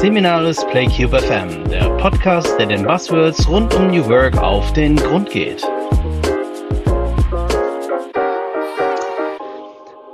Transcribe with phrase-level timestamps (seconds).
[0.00, 5.28] Seminaris PlayCube FM, der Podcast, der den Buzzwords rund um New Work auf den Grund
[5.28, 5.60] geht.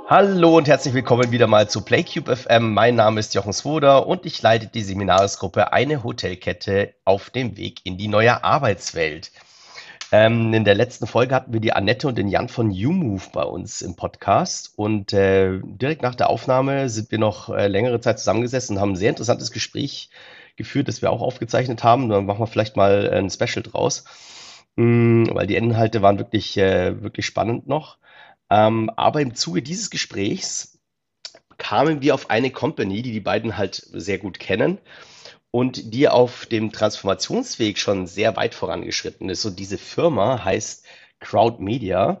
[0.07, 2.73] Hallo und herzlich willkommen wieder mal zu PlayCube FM.
[2.73, 7.81] Mein Name ist Jochen Swoder und ich leite die Seminarisgruppe Eine Hotelkette auf dem Weg
[7.83, 9.31] in die neue Arbeitswelt.
[10.17, 13.43] Ähm, in der letzten Folge hatten wir die Annette und den Jan von YouMove bei
[13.43, 18.19] uns im Podcast und äh, direkt nach der Aufnahme sind wir noch äh, längere Zeit
[18.19, 20.09] zusammengesessen und haben ein sehr interessantes Gespräch
[20.55, 22.07] geführt, das wir auch aufgezeichnet haben.
[22.07, 24.05] Dann machen wir vielleicht mal ein Special draus,
[24.77, 27.97] mh, mm, weil die Inhalte waren wirklich, äh, wirklich spannend noch.
[28.49, 30.79] Ähm, aber im Zuge dieses Gesprächs
[31.57, 34.77] kamen wir auf eine Company, die die beiden halt sehr gut kennen
[35.55, 39.45] und die auf dem Transformationsweg schon sehr weit vorangeschritten ist.
[39.45, 40.85] Und diese Firma heißt
[41.21, 42.19] Crowd Media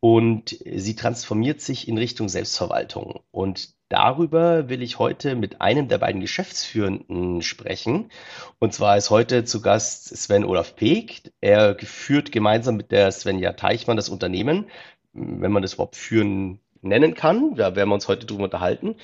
[0.00, 3.20] und sie transformiert sich in Richtung Selbstverwaltung.
[3.30, 8.10] Und darüber will ich heute mit einem der beiden Geschäftsführenden sprechen.
[8.58, 11.32] Und zwar ist heute zu Gast Sven Olaf Peek.
[11.40, 14.66] Er führt gemeinsam mit der Svenja Teichmann das Unternehmen,
[15.14, 17.54] wenn man das überhaupt führen nennen kann.
[17.54, 18.96] Da werden wir uns heute drüber unterhalten.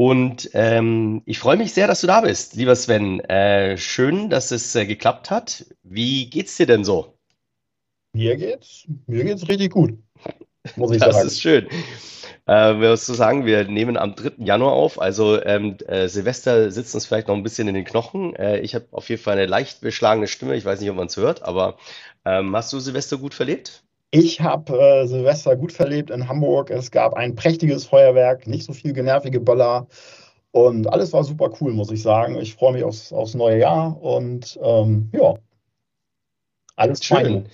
[0.00, 3.20] Und ähm, ich freue mich sehr, dass du da bist, lieber Sven.
[3.20, 5.66] Äh, schön, dass es äh, geklappt hat.
[5.82, 7.18] Wie geht's dir denn so?
[8.14, 9.98] Mir geht's, mir geht's richtig gut,
[10.76, 11.26] muss ich das sagen.
[11.26, 11.66] Das ist schön.
[12.46, 14.42] Äh, wir zu sagen, wir nehmen am 3.
[14.42, 18.34] Januar auf, also ähm, äh, Silvester sitzt uns vielleicht noch ein bisschen in den Knochen.
[18.36, 21.08] Äh, ich habe auf jeden Fall eine leicht beschlagene Stimme, ich weiß nicht, ob man
[21.08, 21.76] es hört, aber
[22.24, 23.84] ähm, hast du Silvester gut verlebt?
[24.10, 26.70] Ich habe äh, Silvester gut verlebt in Hamburg.
[26.70, 29.86] Es gab ein prächtiges Feuerwerk, nicht so viel genervige Böller.
[30.52, 32.36] Und alles war super cool, muss ich sagen.
[32.36, 35.34] Ich freue mich aufs, aufs neue Jahr und ähm, ja,
[36.74, 37.16] alles schön.
[37.16, 37.48] Fein.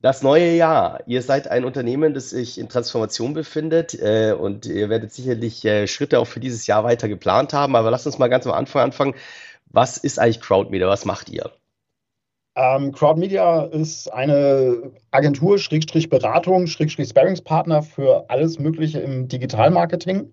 [0.00, 1.00] Das neue Jahr.
[1.06, 5.86] Ihr seid ein Unternehmen, das sich in Transformation befindet äh, und ihr werdet sicherlich äh,
[5.86, 7.76] Schritte auch für dieses Jahr weiter geplant haben.
[7.76, 9.14] Aber lasst uns mal ganz am Anfang anfangen.
[9.66, 10.88] Was ist eigentlich Crowdmeter?
[10.88, 11.50] Was macht ihr?
[12.58, 20.28] Ähm, Crowd Media ist eine Agentur, Schrägstrich Beratung, Schrägstrich Sparringspartner für alles Mögliche im Digitalmarketing.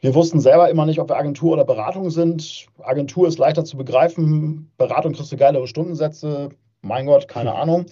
[0.00, 2.66] Wir wussten selber immer nicht, ob wir Agentur oder Beratung sind.
[2.82, 6.48] Agentur ist leichter zu begreifen, Beratung kriegst du geilere Stundensätze.
[6.82, 7.86] Mein Gott, keine Ahnung.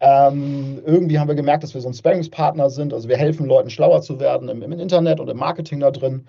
[0.00, 2.94] Ähm, irgendwie haben wir gemerkt, dass wir so ein Sparringspartner sind.
[2.94, 6.26] Also wir helfen Leuten schlauer zu werden im, im Internet und im Marketing da drin.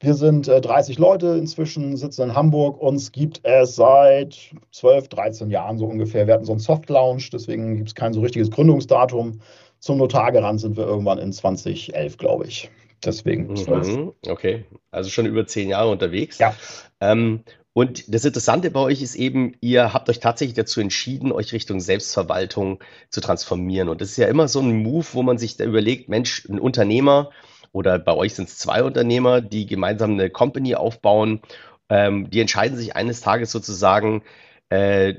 [0.00, 2.80] Wir sind äh, 30 Leute inzwischen, sitzen in Hamburg.
[2.80, 6.26] Uns gibt es seit 12, 13 Jahren so ungefähr.
[6.26, 9.40] Wir hatten so einen Soft Launch, deswegen gibt es kein so richtiges Gründungsdatum.
[9.78, 12.70] Zum Notar gerannt sind wir irgendwann in 2011, glaube ich.
[13.04, 13.52] Deswegen.
[13.52, 16.38] Mhm, okay, also schon über zehn Jahre unterwegs.
[16.38, 16.54] Ja.
[17.00, 17.40] Ähm,
[17.72, 21.80] und das Interessante bei euch ist eben, ihr habt euch tatsächlich dazu entschieden, euch Richtung
[21.80, 23.90] Selbstverwaltung zu transformieren.
[23.90, 26.58] Und das ist ja immer so ein Move, wo man sich da überlegt, Mensch, ein
[26.58, 27.30] Unternehmer,
[27.76, 31.42] oder bei euch sind es zwei Unternehmer, die gemeinsam eine Company aufbauen.
[31.90, 34.22] Ähm, die entscheiden sich eines Tages sozusagen,
[34.70, 35.14] äh,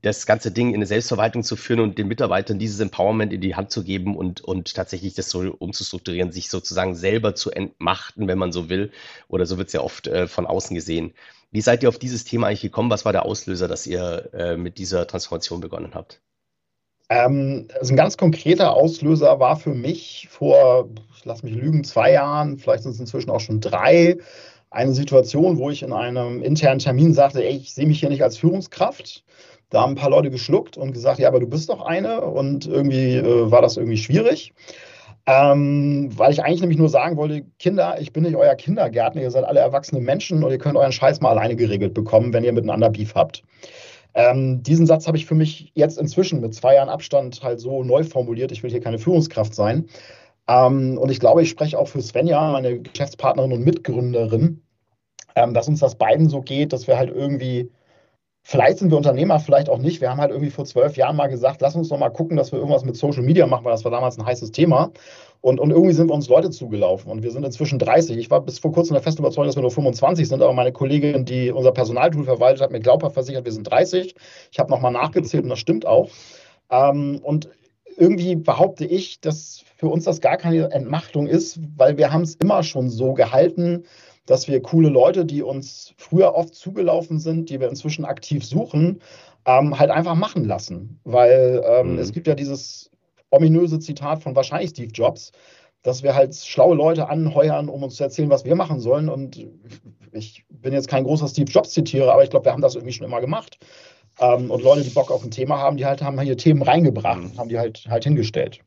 [0.00, 3.54] das ganze Ding in eine Selbstverwaltung zu führen und den Mitarbeitern dieses Empowerment in die
[3.56, 8.38] Hand zu geben und, und tatsächlich das so umzustrukturieren, sich sozusagen selber zu entmachten, wenn
[8.38, 8.90] man so will.
[9.28, 11.12] Oder so wird es ja oft äh, von außen gesehen.
[11.50, 12.90] Wie seid ihr auf dieses Thema eigentlich gekommen?
[12.90, 16.22] Was war der Auslöser, dass ihr äh, mit dieser Transformation begonnen habt?
[17.12, 22.12] Ähm, also ein ganz konkreter Auslöser war für mich vor, ich lasse mich lügen, zwei
[22.12, 24.16] Jahren, vielleicht sind es inzwischen auch schon drei,
[24.70, 28.22] eine Situation, wo ich in einem internen Termin sagte, ey, ich sehe mich hier nicht
[28.22, 29.24] als Führungskraft.
[29.68, 32.22] Da haben ein paar Leute geschluckt und gesagt, ja, aber du bist doch eine.
[32.22, 34.54] Und irgendwie äh, war das irgendwie schwierig.
[35.26, 39.30] Ähm, weil ich eigentlich nämlich nur sagen wollte, Kinder, ich bin nicht euer Kindergärtner, ihr
[39.30, 42.52] seid alle erwachsene Menschen und ihr könnt euren Scheiß mal alleine geregelt bekommen, wenn ihr
[42.52, 43.42] miteinander Beef habt.
[44.14, 47.82] Ähm, diesen Satz habe ich für mich jetzt inzwischen mit zwei Jahren Abstand halt so
[47.82, 48.52] neu formuliert.
[48.52, 49.86] Ich will hier keine Führungskraft sein.
[50.48, 54.62] Ähm, und ich glaube, ich spreche auch für Svenja, meine Geschäftspartnerin und Mitgründerin,
[55.36, 57.70] ähm, dass uns das beiden so geht, dass wir halt irgendwie
[58.44, 60.00] Vielleicht sind wir Unternehmer, vielleicht auch nicht.
[60.00, 62.50] Wir haben halt irgendwie vor zwölf Jahren mal gesagt, lass uns doch mal gucken, dass
[62.50, 64.90] wir irgendwas mit Social Media machen, weil das war damals ein heißes Thema.
[65.42, 67.10] Und, und irgendwie sind wir uns Leute zugelaufen.
[67.10, 68.16] Und wir sind inzwischen 30.
[68.16, 70.40] Ich war bis vor kurzem der festen Überzeugung, dass wir nur 25 sind.
[70.40, 74.14] Aber meine Kollegin, die unser Personaltool verwaltet, hat mir glaubhaft versichert, wir sind 30.
[74.52, 76.10] Ich habe nochmal nachgezählt und das stimmt auch.
[76.70, 77.48] Ähm, und
[77.96, 82.36] irgendwie behaupte ich, dass für uns das gar keine Entmachtung ist, weil wir haben es
[82.36, 83.82] immer schon so gehalten,
[84.26, 89.00] dass wir coole Leute, die uns früher oft zugelaufen sind, die wir inzwischen aktiv suchen,
[89.44, 91.00] ähm, halt einfach machen lassen.
[91.02, 91.98] Weil ähm, mhm.
[91.98, 92.91] es gibt ja dieses
[93.32, 95.32] ominöse Zitat von wahrscheinlich Steve Jobs,
[95.82, 99.08] dass wir halt schlaue Leute anheuern, um uns zu erzählen, was wir machen sollen.
[99.08, 99.44] Und
[100.12, 103.06] ich bin jetzt kein großer Steve Jobs-Zitierer, aber ich glaube, wir haben das irgendwie schon
[103.06, 103.58] immer gemacht.
[104.20, 107.34] Ähm, und Leute, die Bock auf ein Thema haben, die halt haben hier Themen reingebracht,
[107.34, 107.38] mhm.
[107.38, 108.60] haben die halt halt hingestellt.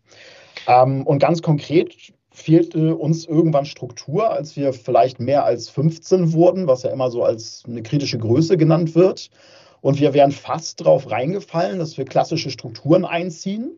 [0.67, 6.67] Ähm, und ganz konkret fehlte uns irgendwann Struktur, als wir vielleicht mehr als 15 wurden,
[6.67, 9.29] was ja immer so als eine kritische Größe genannt wird.
[9.81, 13.77] Und wir wären fast darauf reingefallen, dass wir klassische Strukturen einziehen.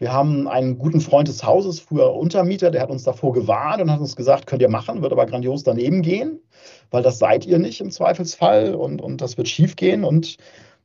[0.00, 3.92] Wir haben einen guten Freund des Hauses, früher Untermieter, der hat uns davor gewarnt und
[3.92, 6.40] hat uns gesagt, könnt ihr machen, wird aber grandios daneben gehen,
[6.90, 10.02] weil das seid ihr nicht im Zweifelsfall und, und das wird schief gehen.
[10.02, 10.38] Und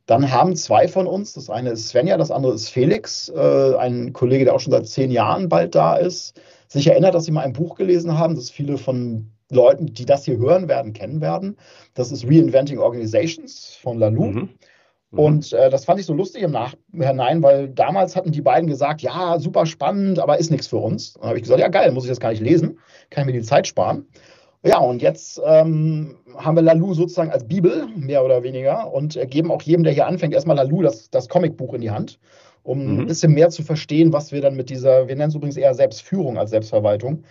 [0.06, 4.12] dann haben zwei von uns, das eine ist Svenja, das andere ist Felix, äh, ein
[4.12, 6.38] Kollege, der auch schon seit zehn Jahren bald da ist,
[6.68, 10.26] sich erinnert, dass sie mal ein Buch gelesen haben, das viele von Leuten, die das
[10.26, 11.56] hier hören werden, kennen werden.
[11.94, 14.26] Das ist Reinventing Organizations von Lalou.
[14.26, 14.50] Mhm.
[15.16, 15.20] Mhm.
[15.20, 19.02] Und äh, das fand ich so lustig im Nachhinein, weil damals hatten die beiden gesagt,
[19.02, 21.14] ja, super spannend, aber ist nichts für uns.
[21.14, 22.80] Dann habe ich gesagt, ja geil, muss ich das gar nicht lesen,
[23.10, 24.06] kann ich mir die Zeit sparen.
[24.66, 29.52] Ja, und jetzt ähm, haben wir Lalou sozusagen als Bibel, mehr oder weniger, und geben
[29.52, 32.20] auch jedem, der hier anfängt, erstmal Lalou das, das Comicbuch in die Hand,
[32.64, 33.00] um mhm.
[33.02, 35.76] ein bisschen mehr zu verstehen, was wir dann mit dieser, wir nennen es übrigens eher
[35.76, 37.24] Selbstführung als Selbstverwaltung,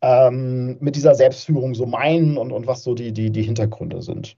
[0.00, 4.36] ähm, mit dieser Selbstführung so meinen und, und was so die, die, die Hintergründe sind.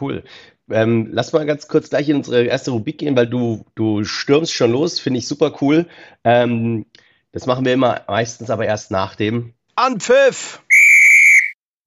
[0.00, 0.22] Cool.
[0.70, 4.52] Ähm, lass mal ganz kurz gleich in unsere erste Rubrik gehen, weil du, du stürmst
[4.52, 5.86] schon los, finde ich super cool.
[6.24, 6.86] Ähm,
[7.32, 10.62] das machen wir immer meistens aber erst nach dem Anpfiff.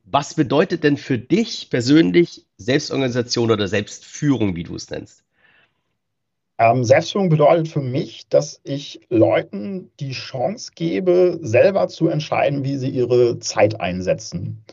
[0.06, 5.24] Was bedeutet denn für dich persönlich Selbstorganisation oder Selbstführung, wie du es nennst?
[6.57, 12.77] Ähm, Selbstführung bedeutet für mich, dass ich Leuten die Chance gebe, selber zu entscheiden, wie
[12.77, 14.63] sie ihre Zeit einsetzen.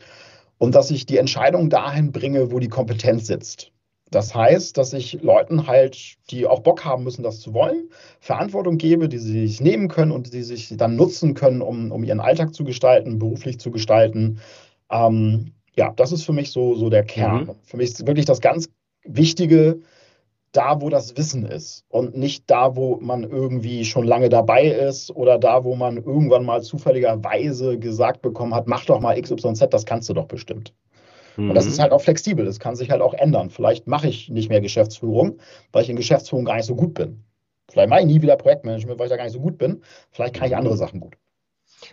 [0.57, 3.71] Und dass ich die Entscheidung dahin bringe, wo die Kompetenz sitzt.
[4.11, 7.89] Das heißt, dass ich Leuten halt, die auch Bock haben müssen, das zu wollen,
[8.19, 12.03] Verantwortung gebe, die sie sich nehmen können und die sich dann nutzen können, um, um
[12.03, 14.39] ihren Alltag zu gestalten, beruflich zu gestalten.
[14.91, 17.45] Ähm, ja, das ist für mich so, so der Kern.
[17.45, 17.55] Mhm.
[17.63, 18.69] Für mich ist wirklich das ganz
[19.03, 19.79] Wichtige,
[20.51, 25.15] da, wo das Wissen ist und nicht da, wo man irgendwie schon lange dabei ist
[25.15, 29.85] oder da, wo man irgendwann mal zufälligerweise gesagt bekommen hat, mach doch mal XYZ, das
[29.85, 30.73] kannst du doch bestimmt.
[31.39, 31.49] Mhm.
[31.49, 31.83] Und das ist mhm.
[31.83, 33.49] halt auch flexibel, das kann sich halt auch ändern.
[33.49, 35.39] Vielleicht mache ich nicht mehr Geschäftsführung,
[35.71, 37.23] weil ich in Geschäftsführung gar nicht so gut bin.
[37.71, 39.81] Vielleicht mache ich nie wieder Projektmanagement, weil ich da gar nicht so gut bin.
[40.11, 40.79] Vielleicht kann ich andere mhm.
[40.79, 41.15] Sachen gut.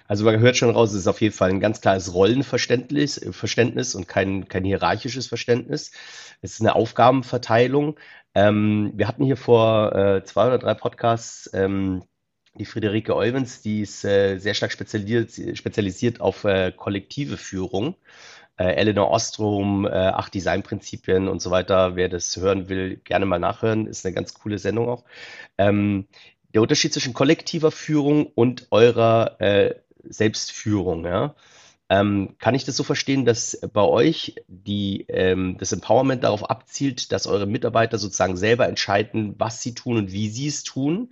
[0.09, 3.95] Also man hört schon raus, es ist auf jeden Fall ein ganz klares Rollenverständnis Verständnis
[3.95, 5.93] und kein, kein hierarchisches Verständnis.
[6.43, 7.97] Es ist eine Aufgabenverteilung.
[8.35, 12.03] Ähm, wir hatten hier vor äh, zwei oder drei Podcasts ähm,
[12.59, 17.95] die Friederike Olvens, die ist äh, sehr stark spezialisiert, spezialisiert auf äh, kollektive Führung.
[18.59, 21.97] Äh, Eleanor Ostrom, äh, acht Designprinzipien und so weiter.
[21.97, 23.87] Wer das hören will, gerne mal nachhören.
[23.87, 25.05] Ist eine ganz coole Sendung auch.
[25.59, 26.07] Ähm,
[26.55, 29.75] der Unterschied zwischen kollektiver Führung und eurer äh,
[30.05, 31.35] Selbstführung, ja.
[31.89, 37.13] Ähm, kann ich das so verstehen, dass bei euch die, ähm, das Empowerment darauf abzielt,
[37.13, 41.11] dass eure Mitarbeiter sozusagen selber entscheiden, was sie tun und wie sie es tun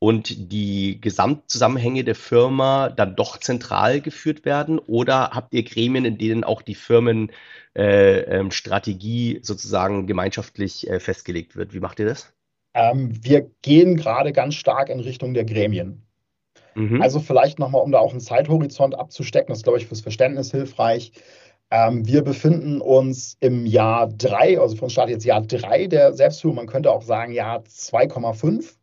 [0.00, 4.80] und die Gesamtzusammenhänge der Firma dann doch zentral geführt werden?
[4.80, 11.54] Oder habt ihr Gremien, in denen auch die Firmenstrategie äh, ähm, sozusagen gemeinschaftlich äh, festgelegt
[11.54, 11.74] wird?
[11.74, 12.32] Wie macht ihr das?
[12.72, 16.06] Ähm, wir gehen gerade ganz stark in Richtung der Gremien.
[16.74, 17.02] Mhm.
[17.02, 20.50] Also vielleicht nochmal, um da auch einen Zeithorizont abzustecken, das ist, glaube ich, fürs Verständnis
[20.50, 21.12] hilfreich.
[21.70, 26.14] Ähm, wir befinden uns im Jahr 3, also für uns startet jetzt Jahr 3 der
[26.14, 28.76] Selbstführung, man könnte auch sagen Jahr 2,5.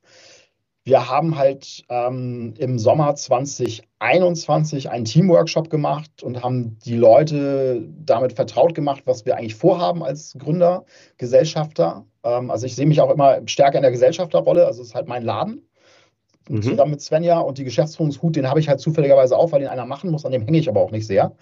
[0.88, 8.32] Wir haben halt ähm, im Sommer 2021 einen Teamworkshop gemacht und haben die Leute damit
[8.32, 10.86] vertraut gemacht, was wir eigentlich vorhaben als Gründer,
[11.18, 12.06] Gesellschafter.
[12.24, 15.10] Ähm, also ich sehe mich auch immer stärker in der Gesellschafterrolle, also es ist halt
[15.10, 15.68] mein Laden
[16.48, 16.62] mhm.
[16.62, 19.86] zusammen mit Svenja und die Geschäftsführungshut, den habe ich halt zufälligerweise auch, weil den einer
[19.86, 21.36] machen muss, an dem hänge ich aber auch nicht sehr.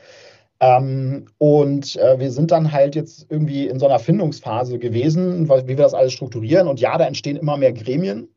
[0.59, 5.67] Ähm, und äh, wir sind dann halt jetzt irgendwie in so einer Findungsphase gewesen, wie
[5.67, 6.67] wir das alles strukturieren.
[6.67, 8.29] Und ja, da entstehen immer mehr Gremien.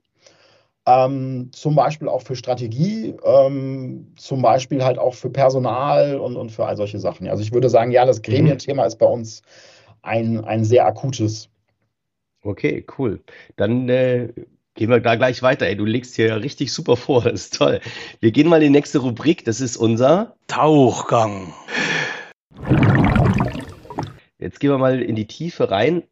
[0.88, 6.50] Ähm, zum Beispiel auch für Strategie, ähm, zum Beispiel halt auch für Personal und, und
[6.50, 7.28] für all solche Sachen.
[7.28, 8.22] Also ich würde sagen, ja, das mhm.
[8.22, 9.42] Gremienthema ist bei uns
[10.00, 11.50] ein, ein sehr akutes.
[12.42, 13.20] Okay, cool.
[13.56, 14.32] Dann äh,
[14.78, 15.66] Gehen wir da gleich weiter.
[15.66, 17.24] Ey, du legst hier richtig super vor.
[17.24, 17.80] Das ist toll.
[18.20, 19.44] Wir gehen mal in die nächste Rubrik.
[19.44, 21.52] Das ist unser Tauchgang.
[24.38, 26.04] Jetzt gehen wir mal in die Tiefe rein.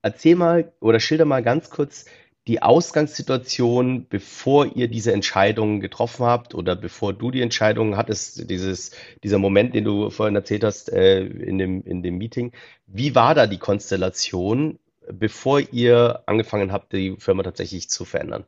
[0.00, 2.06] Erzähl mal oder schilder mal ganz kurz
[2.46, 8.92] die Ausgangssituation, bevor ihr diese Entscheidung getroffen habt oder bevor du die Entscheidung hattest, dieses,
[9.22, 12.52] dieser Moment, den du vorhin erzählt hast äh, in, dem, in dem Meeting.
[12.86, 14.78] Wie war da die Konstellation?
[15.12, 18.44] bevor ihr angefangen habt, die Firma tatsächlich zu verändern?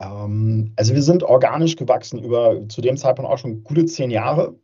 [0.00, 4.54] Ähm, also wir sind organisch gewachsen über zu dem Zeitpunkt auch schon gute zehn Jahre.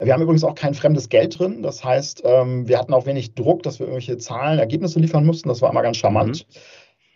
[0.00, 1.62] Wir haben übrigens auch kein fremdes Geld drin.
[1.62, 5.48] Das heißt, ähm, wir hatten auch wenig Druck, dass wir irgendwelche Zahlen, Ergebnisse liefern mussten.
[5.48, 6.46] Das war immer ganz charmant.
[6.48, 6.60] Mhm.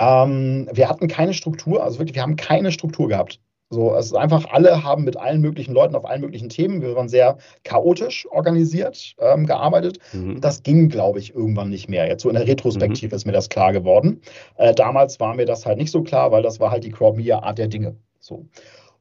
[0.02, 3.38] Ähm, wir hatten keine Struktur, also wirklich, wir haben keine Struktur gehabt.
[3.70, 6.94] So, es ist einfach, alle haben mit allen möglichen Leuten auf allen möglichen Themen, wir
[6.94, 9.98] waren sehr chaotisch organisiert, ähm, gearbeitet.
[10.12, 10.40] Mhm.
[10.40, 12.06] Das ging, glaube ich, irgendwann nicht mehr.
[12.06, 13.16] Jetzt so in der Retrospektive mhm.
[13.16, 14.20] ist mir das klar geworden.
[14.56, 17.56] Äh, damals war mir das halt nicht so klar, weil das war halt die Crowd-Media-Art
[17.56, 17.96] der Dinge.
[18.18, 18.44] So.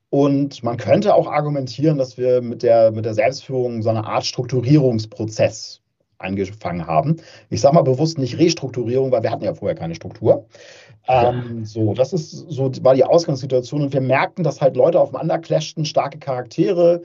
[0.10, 4.26] Und man könnte auch argumentieren, dass wir mit der, mit der Selbstführung so eine Art
[4.26, 5.82] Strukturierungsprozess
[6.22, 7.18] angefangen haben.
[7.50, 10.46] Ich sage mal bewusst nicht Restrukturierung, weil wir hatten ja vorher keine Struktur.
[11.12, 15.40] Ähm, so, das ist so war die Ausgangssituation und wir merkten, dass halt Leute aufeinander
[15.40, 17.02] clashten, starke Charaktere,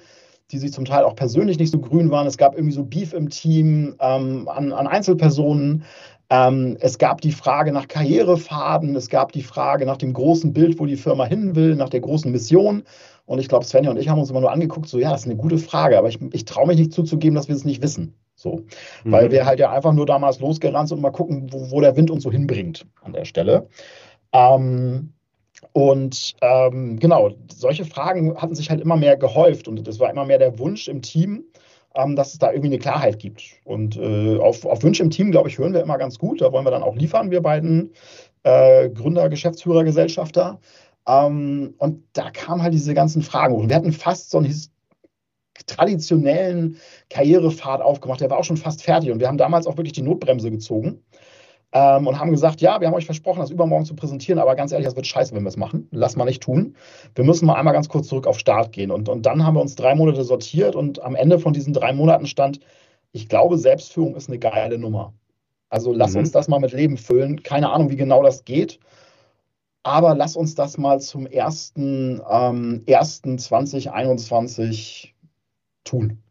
[0.52, 2.26] die sich zum Teil auch persönlich nicht so grün waren.
[2.26, 5.82] Es gab irgendwie so Beef im Team ähm, an, an, Einzelpersonen.
[6.30, 10.78] Ähm, es gab die Frage nach Karrierefaden, es gab die Frage nach dem großen Bild,
[10.78, 12.84] wo die Firma hin will, nach der großen Mission.
[13.26, 15.26] Und ich glaube, Svenja und ich haben uns immer nur angeguckt, so ja, das ist
[15.26, 18.14] eine gute Frage, aber ich, ich traue mich nicht zuzugeben, dass wir es nicht wissen.
[18.36, 18.64] So.
[19.04, 19.12] Mhm.
[19.12, 21.96] Weil wir halt ja einfach nur damals losgerannt sind und mal gucken, wo, wo der
[21.96, 23.68] Wind uns so hinbringt an der Stelle.
[24.32, 25.12] Ähm,
[25.72, 30.26] und ähm, genau, solche Fragen hatten sich halt immer mehr gehäuft und es war immer
[30.26, 31.44] mehr der Wunsch im Team,
[31.94, 33.42] ähm, dass es da irgendwie eine Klarheit gibt.
[33.64, 36.42] Und äh, auf, auf Wünsche im Team, glaube ich, hören wir immer ganz gut.
[36.42, 37.92] Da wollen wir dann auch liefern, wir beiden
[38.42, 40.60] äh, Gründer, Geschäftsführer, Gesellschafter.
[41.08, 43.68] Ähm, und da kamen halt diese ganzen Fragen hoch.
[43.68, 44.46] Wir hatten fast so einen
[45.66, 46.76] traditionellen
[47.10, 48.20] Karrierepfad aufgemacht.
[48.20, 49.10] Der war auch schon fast fertig.
[49.10, 51.02] Und wir haben damals auch wirklich die Notbremse gezogen
[51.72, 54.72] ähm, und haben gesagt, ja, wir haben euch versprochen, das übermorgen zu präsentieren, aber ganz
[54.72, 55.88] ehrlich, das wird scheiße, wenn wir es machen.
[55.90, 56.74] Lass mal nicht tun.
[57.14, 58.90] Wir müssen mal einmal ganz kurz zurück auf Start gehen.
[58.90, 61.92] Und, und dann haben wir uns drei Monate sortiert und am Ende von diesen drei
[61.92, 62.60] Monaten stand,
[63.12, 65.12] ich glaube, Selbstführung ist eine geile Nummer.
[65.68, 66.20] Also lass mhm.
[66.20, 67.42] uns das mal mit Leben füllen.
[67.42, 68.78] Keine Ahnung, wie genau das geht.
[69.82, 71.74] Aber lass uns das mal zum 1.
[71.76, 73.22] Ähm, 1.
[73.36, 75.14] 2021
[75.86, 76.22] tun.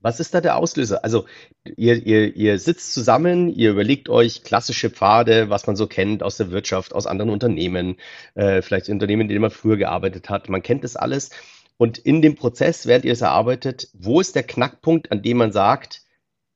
[0.00, 1.02] Was ist da der Auslöser?
[1.02, 1.24] Also
[1.64, 6.36] ihr, ihr, ihr sitzt zusammen, ihr überlegt euch klassische Pfade, was man so kennt aus
[6.36, 7.96] der Wirtschaft, aus anderen Unternehmen,
[8.34, 10.50] äh, vielleicht Unternehmen, in denen man früher gearbeitet hat.
[10.50, 11.30] Man kennt das alles.
[11.78, 15.52] Und in dem Prozess, während ihr es erarbeitet, wo ist der Knackpunkt, an dem man
[15.52, 16.02] sagt,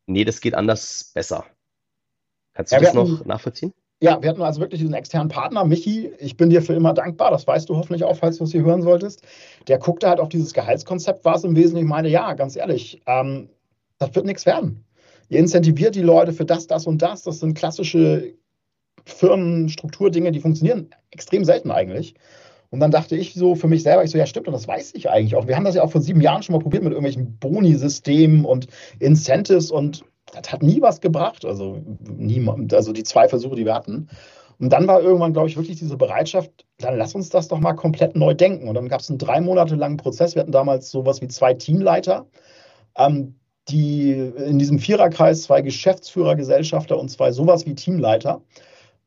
[0.07, 1.47] nee, das geht anders besser?
[2.53, 3.73] Kannst du ja, das noch nachvollziehen?
[4.01, 6.13] Ja, wir hatten also wirklich diesen externen Partner, Michi.
[6.19, 7.33] Ich bin dir für immer dankbar.
[7.33, 9.23] Das weißt du hoffentlich auch, falls du es hier hören solltest.
[9.67, 11.87] Der guckte halt auf dieses Gehaltskonzept, war es im Wesentlichen.
[11.87, 13.49] Ich meine, ja, ganz ehrlich, ähm,
[13.99, 14.85] das wird nichts werden.
[15.29, 17.25] Ihr incentiviert die Leute für das, das und das.
[17.25, 18.35] Das sind klassische
[19.05, 22.15] Firmenstrukturdinge, die funktionieren extrem selten eigentlich.
[22.71, 24.95] Und dann dachte ich so für mich selber, ich so, ja stimmt, und das weiß
[24.95, 25.49] ich eigentlich auch.
[25.49, 28.69] Wir haben das ja auch vor sieben Jahren schon mal probiert mit irgendwelchen Boni-Systemen und
[29.01, 31.45] Incentives und das hat nie was gebracht.
[31.45, 34.09] Also, niemand, also die zwei Versuche, die wir hatten.
[34.61, 37.75] Und dann war irgendwann, glaube ich, wirklich diese Bereitschaft, dann lass uns das doch mal
[37.75, 38.69] komplett neu denken.
[38.69, 40.35] Und dann gab es einen drei Monate langen Prozess.
[40.35, 42.27] Wir hatten damals sowas wie zwei Teamleiter,
[42.97, 43.37] ähm,
[43.69, 48.43] die in diesem Viererkreis zwei Geschäftsführer, Gesellschafter und zwei sowas wie Teamleiter.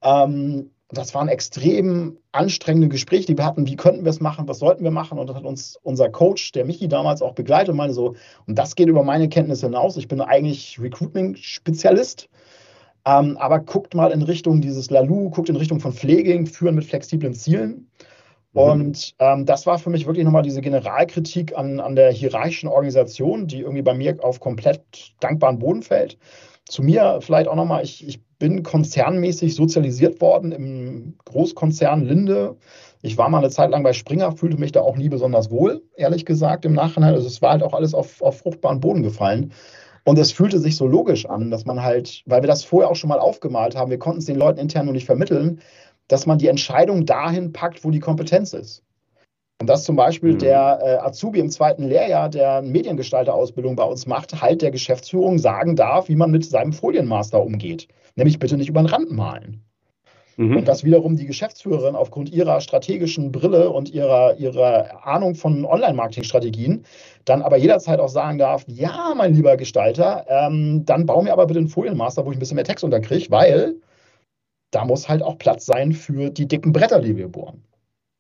[0.01, 3.67] Ähm, das waren extrem anstrengende Gespräche, die wir hatten.
[3.67, 4.47] Wie könnten wir es machen?
[4.47, 5.19] Was sollten wir machen?
[5.19, 8.15] Und das hat uns unser Coach, der Michi damals auch begleitet und meinte so,
[8.47, 9.97] und das geht über meine Kenntnisse hinaus.
[9.97, 12.29] Ich bin eigentlich Recruitment-Spezialist.
[13.05, 16.85] Ähm, aber guckt mal in Richtung dieses Lalu, guckt in Richtung von Pfleging, führen mit
[16.85, 17.89] flexiblen Zielen.
[18.53, 18.61] Mhm.
[18.61, 23.47] Und ähm, das war für mich wirklich nochmal diese Generalkritik an, an der hierarchischen Organisation,
[23.47, 26.17] die irgendwie bei mir auf komplett dankbaren Boden fällt.
[26.71, 32.55] Zu mir vielleicht auch nochmal, ich, ich bin konzernmäßig sozialisiert worden im Großkonzern Linde.
[33.01, 35.83] Ich war mal eine Zeit lang bei Springer, fühlte mich da auch nie besonders wohl,
[35.97, 37.13] ehrlich gesagt, im Nachhinein.
[37.13, 39.51] Also es war halt auch alles auf, auf fruchtbaren Boden gefallen.
[40.05, 42.95] Und es fühlte sich so logisch an, dass man halt, weil wir das vorher auch
[42.95, 45.59] schon mal aufgemalt haben, wir konnten es den Leuten intern nur nicht vermitteln,
[46.07, 48.81] dass man die Entscheidung dahin packt, wo die Kompetenz ist.
[49.61, 50.39] Und dass zum Beispiel mhm.
[50.39, 55.75] der äh, Azubi im zweiten Lehrjahr, der Mediengestalterausbildung bei uns macht, halt der Geschäftsführung sagen
[55.75, 57.87] darf, wie man mit seinem Folienmaster umgeht.
[58.15, 59.63] Nämlich bitte nicht über den Rand malen.
[60.37, 60.57] Mhm.
[60.57, 66.83] Und dass wiederum die Geschäftsführerin aufgrund ihrer strategischen Brille und ihrer, ihrer Ahnung von Online-Marketing-Strategien
[67.25, 71.45] dann aber jederzeit auch sagen darf, ja, mein lieber Gestalter, ähm, dann bau mir aber
[71.45, 73.75] bitte einen Folienmaster, wo ich ein bisschen mehr Text unterkriege, weil
[74.71, 77.61] da muss halt auch Platz sein für die dicken Bretter, die wir bohren.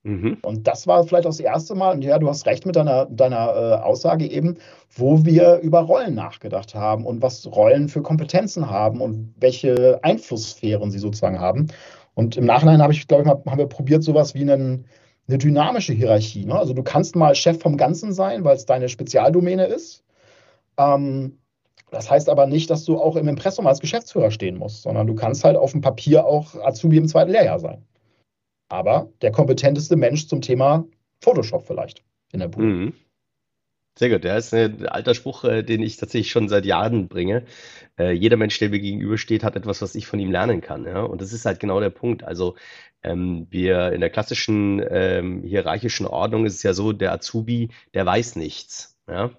[0.03, 0.37] Mhm.
[0.41, 3.05] Und das war vielleicht auch das erste Mal, und ja, du hast recht mit deiner,
[3.05, 4.57] deiner äh, Aussage eben,
[4.95, 10.89] wo wir über Rollen nachgedacht haben und was Rollen für Kompetenzen haben und welche Einflusssphären
[10.89, 11.67] sie sozusagen haben.
[12.15, 14.85] Und im Nachhinein habe ich, glaube ich, mal, haben wir probiert, sowas wie einen,
[15.27, 16.45] eine dynamische Hierarchie.
[16.45, 16.57] Ne?
[16.57, 20.03] Also du kannst mal Chef vom Ganzen sein, weil es deine Spezialdomäne ist.
[20.77, 21.37] Ähm,
[21.91, 25.13] das heißt aber nicht, dass du auch im Impressum als Geschäftsführer stehen musst, sondern du
[25.13, 27.85] kannst halt auf dem Papier auch Azubi im zweiten Lehrjahr sein
[28.71, 30.85] aber der kompetenteste Mensch zum Thema
[31.19, 32.67] Photoshop vielleicht in der Bude.
[32.67, 32.93] Mhm.
[33.99, 34.23] Sehr gut.
[34.23, 37.43] Ja, ist ein alter Spruch, äh, den ich tatsächlich schon seit Jahren bringe.
[37.99, 40.85] Äh, jeder Mensch, der mir gegenübersteht, hat etwas, was ich von ihm lernen kann.
[40.85, 41.01] Ja?
[41.01, 42.23] Und das ist halt genau der Punkt.
[42.23, 42.55] Also
[43.03, 48.05] ähm, wir in der klassischen ähm, hierarchischen Ordnung ist es ja so, der Azubi, der
[48.05, 48.97] weiß nichts.
[49.09, 49.31] Ja?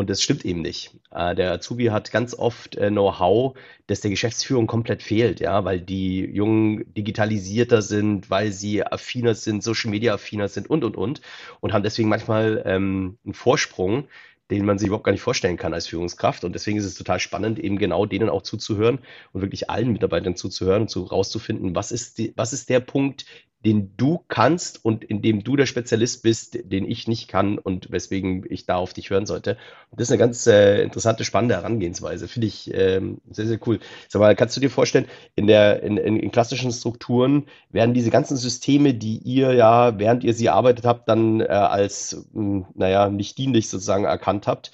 [0.00, 0.92] Und das stimmt eben nicht.
[1.10, 3.54] Äh, der Azubi hat ganz oft äh, Know-how,
[3.86, 9.62] das der Geschäftsführung komplett fehlt, ja, weil die Jungen digitalisierter sind, weil sie affiner sind,
[9.62, 11.20] Social Media affiner sind und und und
[11.60, 14.04] und haben deswegen manchmal ähm, einen Vorsprung,
[14.50, 16.44] den man sich überhaupt gar nicht vorstellen kann als Führungskraft.
[16.44, 19.00] Und deswegen ist es total spannend, eben genau denen auch zuzuhören
[19.34, 23.26] und wirklich allen Mitarbeitern zuzuhören und zu rauszufinden, was ist die, was ist der Punkt,
[23.64, 27.92] den du kannst und in dem du der Spezialist bist, den ich nicht kann und
[27.92, 29.58] weswegen ich da auf dich hören sollte.
[29.90, 32.26] Und das ist eine ganz äh, interessante, spannende Herangehensweise.
[32.26, 33.78] Finde ich ähm, sehr, sehr cool.
[34.08, 38.10] Sag mal, kannst du dir vorstellen, in, der, in, in, in klassischen Strukturen werden diese
[38.10, 42.66] ganzen Systeme, die ihr ja, während ihr sie arbeitet habt, dann äh, als, mh, hm,
[42.74, 44.72] naja, nicht dienlich sozusagen erkannt habt,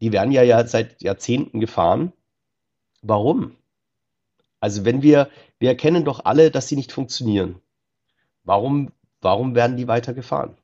[0.00, 2.12] die werden ja, ja seit Jahrzehnten gefahren.
[3.00, 3.52] Warum?
[4.58, 5.28] Also wenn wir,
[5.60, 7.60] wir erkennen doch alle, dass sie nicht funktionieren.
[8.44, 10.56] Warum, warum werden die weiter gefahren?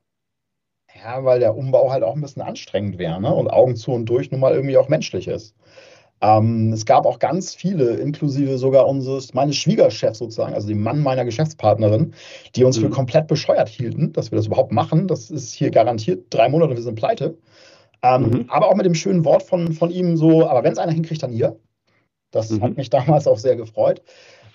[1.03, 3.33] Ja, weil der Umbau halt auch ein bisschen anstrengend wäre ne?
[3.33, 5.55] und Augen zu und durch nun mal irgendwie auch menschlich ist.
[6.21, 11.01] Ähm, es gab auch ganz viele, inklusive sogar unseres, meines Schwiegerchefs sozusagen, also dem Mann
[11.01, 12.13] meiner Geschäftspartnerin,
[12.55, 12.83] die uns mhm.
[12.83, 15.07] für komplett bescheuert hielten, dass wir das überhaupt machen.
[15.07, 17.37] Das ist hier garantiert drei Monate, wir sind pleite.
[18.03, 18.45] Ähm, mhm.
[18.49, 21.23] Aber auch mit dem schönen Wort von, von ihm so, aber wenn es einer hinkriegt,
[21.23, 21.59] dann hier.
[22.29, 22.61] Das mhm.
[22.61, 24.03] hat mich damals auch sehr gefreut.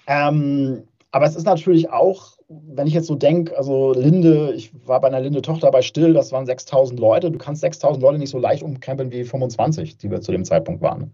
[0.07, 0.85] Ähm,
[1.17, 5.09] aber es ist natürlich auch wenn ich jetzt so denke, also Linde, ich war bei
[5.09, 7.31] einer Linde-Tochter bei Still, das waren 6000 Leute.
[7.31, 10.81] Du kannst 6000 Leute nicht so leicht umkrempeln wie 25, die wir zu dem Zeitpunkt
[10.81, 11.13] waren.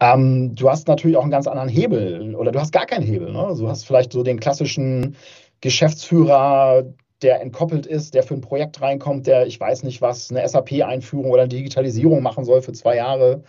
[0.00, 3.32] Ähm, du hast natürlich auch einen ganz anderen Hebel oder du hast gar keinen Hebel.
[3.32, 3.42] Ne?
[3.42, 5.16] Also du hast vielleicht so den klassischen
[5.62, 6.84] Geschäftsführer,
[7.22, 11.30] der entkoppelt ist, der für ein Projekt reinkommt, der, ich weiß nicht was, eine SAP-Einführung
[11.30, 13.42] oder eine Digitalisierung machen soll für zwei Jahre.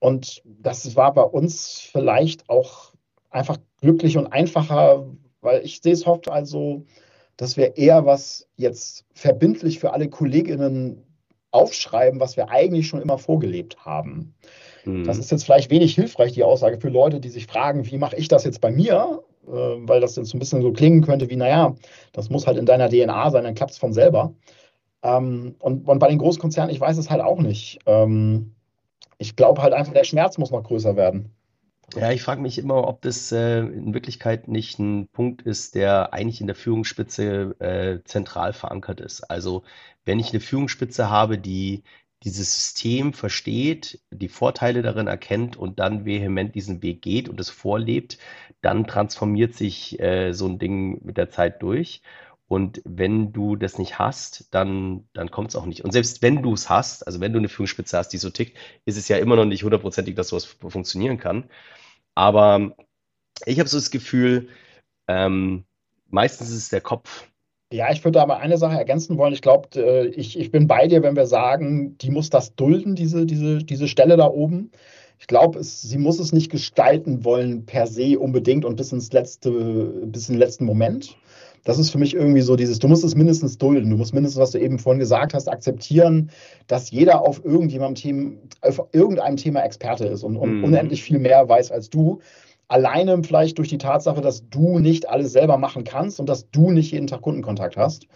[0.00, 2.89] Und das war bei uns vielleicht auch
[3.30, 5.06] einfach glücklich und einfacher,
[5.40, 6.84] weil ich sehe es oft also,
[7.36, 11.02] dass wir eher was jetzt verbindlich für alle KollegInnen
[11.52, 14.34] aufschreiben, was wir eigentlich schon immer vorgelebt haben.
[14.84, 15.04] Mhm.
[15.04, 18.16] Das ist jetzt vielleicht wenig hilfreich, die Aussage für Leute, die sich fragen, wie mache
[18.16, 19.22] ich das jetzt bei mir?
[19.46, 21.74] Äh, weil das jetzt so ein bisschen so klingen könnte wie, naja,
[22.12, 24.34] das muss halt in deiner DNA sein, dann klappt es von selber.
[25.02, 27.78] Ähm, und, und, bei den Großkonzernen, ich weiß es halt auch nicht.
[27.86, 28.54] Ähm,
[29.18, 31.34] ich glaube halt einfach, der Schmerz muss noch größer werden.
[31.96, 36.12] Ja, ich frage mich immer, ob das äh, in Wirklichkeit nicht ein Punkt ist, der
[36.12, 39.22] eigentlich in der Führungsspitze äh, zentral verankert ist.
[39.22, 39.64] Also
[40.04, 41.82] wenn ich eine Führungsspitze habe, die
[42.22, 47.50] dieses System versteht, die Vorteile darin erkennt und dann vehement diesen Weg geht und es
[47.50, 48.18] vorlebt,
[48.60, 52.02] dann transformiert sich äh, so ein Ding mit der Zeit durch.
[52.50, 55.84] Und wenn du das nicht hast, dann, dann kommt es auch nicht.
[55.84, 58.56] Und selbst wenn du es hast, also wenn du eine Führungsspitze hast, die so tickt,
[58.84, 61.44] ist es ja immer noch nicht hundertprozentig, dass sowas funktionieren kann.
[62.16, 62.74] Aber
[63.46, 64.48] ich habe so das Gefühl,
[65.06, 65.62] ähm,
[66.08, 67.28] meistens ist es der Kopf.
[67.72, 69.32] Ja, ich würde aber eine Sache ergänzen wollen.
[69.32, 72.96] Ich glaube, äh, ich, ich bin bei dir, wenn wir sagen, die muss das dulden,
[72.96, 74.72] diese, diese, diese Stelle da oben.
[75.20, 79.52] Ich glaube, sie muss es nicht gestalten wollen per se unbedingt und bis ins letzte,
[80.06, 81.16] bis in den letzten Moment.
[81.64, 84.40] Das ist für mich irgendwie so dieses, du musst es mindestens dulden, du musst mindestens,
[84.40, 86.30] was du eben vorhin gesagt hast, akzeptieren,
[86.66, 90.64] dass jeder auf irgendjemandem Thema, auf irgendeinem Thema Experte ist und, und mm.
[90.64, 92.20] unendlich viel mehr weiß als du.
[92.68, 96.70] Alleine vielleicht durch die Tatsache, dass du nicht alles selber machen kannst und dass du
[96.70, 98.06] nicht jeden Tag Kundenkontakt hast.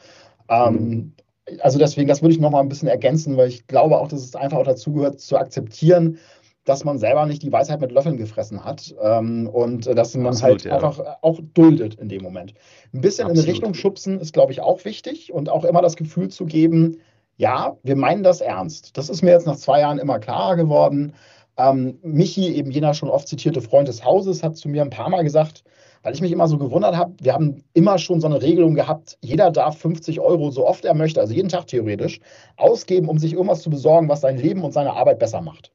[0.48, 1.12] Ähm, mhm.
[1.60, 4.36] also deswegen, das würde ich nochmal ein bisschen ergänzen, weil ich glaube auch, dass es
[4.36, 6.18] einfach auch dazu gehört, zu akzeptieren,
[6.64, 10.28] dass man selber nicht die Weisheit mit Löffeln gefressen hat ähm, und äh, dass man
[10.28, 10.74] Absolut, halt ja.
[10.74, 12.54] einfach äh, auch duldet in dem Moment.
[12.92, 13.44] Ein bisschen Absolut.
[13.44, 16.46] in eine Richtung schubsen ist, glaube ich, auch wichtig und auch immer das Gefühl zu
[16.46, 17.00] geben,
[17.36, 18.96] ja, wir meinen das ernst.
[18.96, 21.14] Das ist mir jetzt nach zwei Jahren immer klarer geworden.
[21.56, 25.08] Ähm, Michi, eben jener schon oft zitierte Freund des Hauses, hat zu mir ein paar
[25.10, 25.64] Mal gesagt,
[26.02, 29.16] weil ich mich immer so gewundert habe, wir haben immer schon so eine Regelung gehabt,
[29.22, 32.20] jeder darf 50 Euro so oft er möchte, also jeden Tag theoretisch,
[32.56, 35.72] ausgeben, um sich irgendwas zu besorgen, was sein Leben und seine Arbeit besser macht.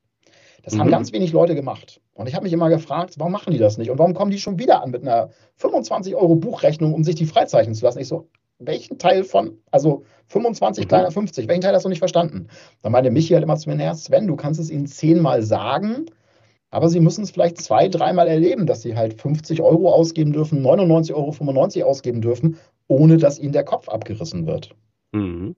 [0.64, 0.82] Das mhm.
[0.82, 2.02] haben ganz wenig Leute gemacht.
[2.14, 3.90] Und ich habe mich immer gefragt, warum machen die das nicht?
[3.90, 7.26] Und warum kommen die schon wieder an mit einer 25 Euro Buchrechnung, um sich die
[7.26, 8.00] freizeichnen zu lassen?
[8.00, 8.28] Ich so,
[8.60, 10.88] welchen Teil von, also 25 mhm.
[10.90, 12.48] kleiner 50, welchen Teil hast du nicht verstanden?
[12.82, 16.06] Dann meinte Michi halt immer zu mir, naja, Sven, du kannst es ihnen zehnmal sagen,
[16.72, 20.62] aber sie müssen es vielleicht zwei, dreimal erleben, dass sie halt 50 Euro ausgeben dürfen,
[20.62, 24.76] 99,95 Euro ausgeben dürfen, ohne dass ihnen der Kopf abgerissen wird.
[25.12, 25.56] Mhm.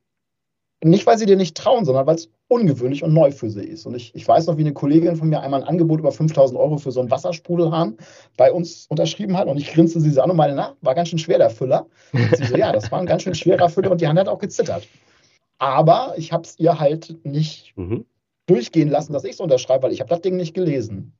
[0.84, 3.86] Nicht, weil sie dir nicht trauen, sondern weil es ungewöhnlich und neu für sie ist.
[3.86, 6.60] Und ich, ich weiß noch, wie eine Kollegin von mir einmal ein Angebot über 5000
[6.60, 7.98] Euro für so einen Wassersprudelhahn
[8.36, 9.48] bei uns unterschrieben hat.
[9.48, 11.86] Und ich grinste sie an und meine, na, war ganz schön schwer der Füller.
[12.13, 14.28] Und sie so, ja, das war ein ganz schön schwerer Füller und die Hand hat
[14.28, 14.88] auch gezittert.
[15.62, 18.06] aber ich habe es ihr halt nicht mhm.
[18.48, 21.13] durchgehen lassen, dass ich es unterschreibe, weil ich habe das Ding nicht gelesen.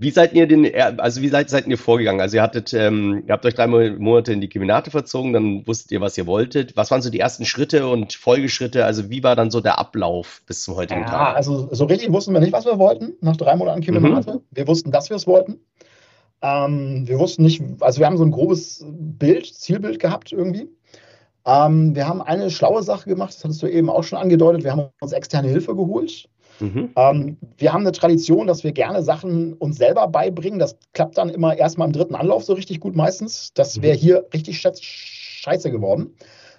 [0.00, 0.66] Wie seid ihr denn,
[0.98, 2.22] also wie seid, seid ihr vorgegangen?
[2.22, 5.92] Also ihr hattet, ähm, ihr habt euch drei Monate in die Keminate verzogen, dann wusstet
[5.92, 6.74] ihr, was ihr wolltet.
[6.74, 8.86] Was waren so die ersten Schritte und Folgeschritte?
[8.86, 11.36] Also wie war dann so der Ablauf bis zum heutigen ja, Tag?
[11.36, 14.36] Also so richtig wussten wir nicht, was wir wollten nach drei Monaten Keminate.
[14.36, 14.40] Mhm.
[14.50, 15.60] Wir wussten, dass wir es wollten.
[16.40, 20.70] Ähm, wir wussten nicht, also wir haben so ein grobes Bild, Zielbild gehabt irgendwie.
[21.44, 24.64] Ähm, wir haben eine schlaue Sache gemacht, das hattest du eben auch schon angedeutet.
[24.64, 26.30] Wir haben uns externe Hilfe geholt.
[26.60, 26.90] Mhm.
[26.96, 30.58] Ähm, wir haben eine Tradition, dass wir gerne Sachen uns selber beibringen.
[30.58, 33.52] Das klappt dann immer erstmal im dritten Anlauf so richtig gut meistens.
[33.54, 34.00] Das wäre mhm.
[34.00, 36.14] hier richtig scheiße geworden,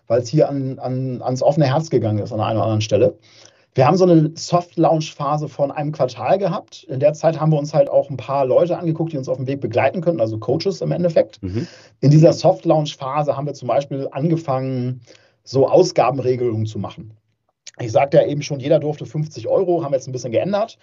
[0.08, 3.18] weil es hier an, an, ans offene Herz gegangen ist an einer oder anderen Stelle.
[3.74, 6.84] Wir haben so eine Soft-Launch-Phase von einem Quartal gehabt.
[6.90, 9.38] In der Zeit haben wir uns halt auch ein paar Leute angeguckt, die uns auf
[9.38, 11.42] dem Weg begleiten könnten, also Coaches im Endeffekt.
[11.42, 11.68] Mhm.
[12.02, 15.00] In dieser Soft-Launch-Phase haben wir zum Beispiel angefangen,
[15.44, 17.14] so Ausgabenregelungen zu machen.
[17.82, 20.78] Ich sagte ja eben schon, jeder durfte 50 Euro, haben wir jetzt ein bisschen geändert.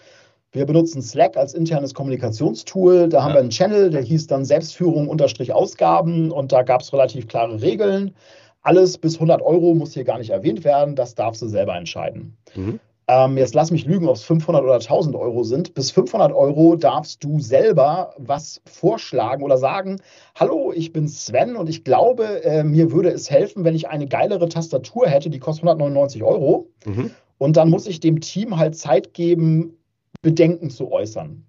[0.52, 3.08] Wir benutzen Slack als internes Kommunikationstool.
[3.08, 7.60] Da haben wir einen Channel, der hieß dann Selbstführung-Ausgaben und da gab es relativ klare
[7.60, 8.14] Regeln.
[8.62, 12.36] Alles bis 100 Euro muss hier gar nicht erwähnt werden, das darfst du selber entscheiden.
[12.54, 12.80] Mhm.
[13.10, 15.72] Ähm, jetzt lass mich lügen, ob es 500 oder 1000 Euro sind.
[15.72, 19.96] Bis 500 Euro darfst du selber was vorschlagen oder sagen,
[20.34, 24.08] hallo, ich bin Sven und ich glaube, äh, mir würde es helfen, wenn ich eine
[24.08, 26.68] geilere Tastatur hätte, die kostet 199 Euro.
[26.84, 27.10] Mhm.
[27.38, 29.78] Und dann muss ich dem Team halt Zeit geben,
[30.20, 31.46] Bedenken zu äußern.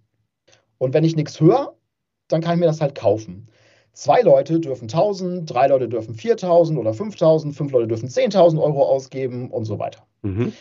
[0.78, 1.76] Und wenn ich nichts höre,
[2.30, 3.48] dann kann ich mir das halt kaufen.
[3.92, 8.84] Zwei Leute dürfen 1000, drei Leute dürfen 4000 oder 5000, fünf Leute dürfen 10.000 Euro
[8.84, 10.04] ausgeben und so weiter.
[10.22, 10.54] Mhm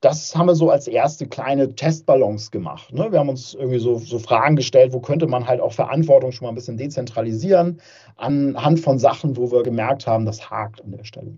[0.00, 2.92] das haben wir so als erste kleine Testballons gemacht.
[2.92, 3.10] Ne?
[3.10, 6.46] Wir haben uns irgendwie so, so, Fragen gestellt, wo könnte man halt auch Verantwortung schon
[6.46, 7.80] mal ein bisschen dezentralisieren,
[8.16, 11.36] anhand von Sachen, wo wir gemerkt haben, das hakt an der Stelle.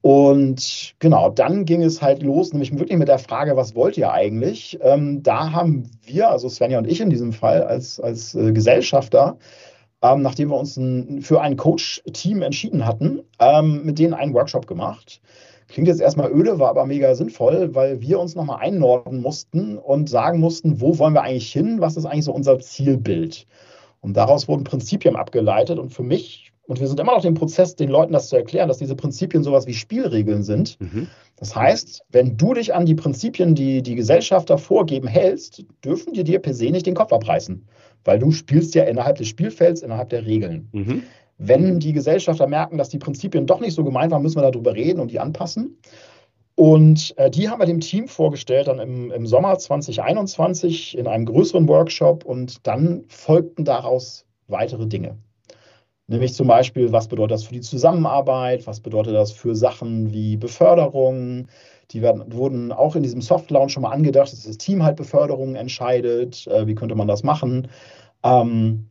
[0.00, 4.12] Und genau, dann ging es halt los, nämlich wirklich mit der Frage, was wollt ihr
[4.12, 4.78] eigentlich?
[4.80, 9.36] Ähm, da haben wir, also Svenja und ich in diesem Fall als, als äh, Gesellschafter,
[10.02, 14.66] ähm, nachdem wir uns ein, für ein Coach-Team entschieden hatten, ähm, mit denen einen Workshop
[14.66, 15.20] gemacht
[15.68, 20.08] Klingt jetzt erstmal öde, war aber mega sinnvoll, weil wir uns nochmal einnorden mussten und
[20.08, 21.80] sagen mussten, wo wollen wir eigentlich hin?
[21.80, 23.46] Was ist eigentlich so unser Zielbild?
[24.00, 25.80] Und daraus wurden Prinzipien abgeleitet.
[25.80, 28.68] Und für mich, und wir sind immer noch im Prozess, den Leuten das zu erklären,
[28.68, 30.78] dass diese Prinzipien sowas wie Spielregeln sind.
[30.80, 31.08] Mhm.
[31.36, 36.24] Das heißt, wenn du dich an die Prinzipien, die die Gesellschafter vorgeben, hältst, dürfen die
[36.24, 37.66] dir per se nicht den Kopf abreißen.
[38.04, 40.68] Weil du spielst ja innerhalb des Spielfelds, innerhalb der Regeln.
[40.70, 41.02] Mhm.
[41.38, 44.74] Wenn die Gesellschafter merken, dass die Prinzipien doch nicht so gemeint waren, müssen wir darüber
[44.74, 45.78] reden und die anpassen.
[46.54, 51.26] Und äh, die haben wir dem Team vorgestellt, dann im, im Sommer 2021 in einem
[51.26, 55.18] größeren Workshop und dann folgten daraus weitere Dinge.
[56.08, 60.36] Nämlich zum Beispiel, was bedeutet das für die Zusammenarbeit, was bedeutet das für Sachen wie
[60.36, 61.48] Beförderung.
[61.90, 64.96] Die werden, wurden auch in diesem Soft Launch schon mal angedacht, dass das Team halt
[64.96, 66.46] Beförderungen entscheidet.
[66.46, 67.68] Äh, wie könnte man das machen?
[68.22, 68.88] Ähm,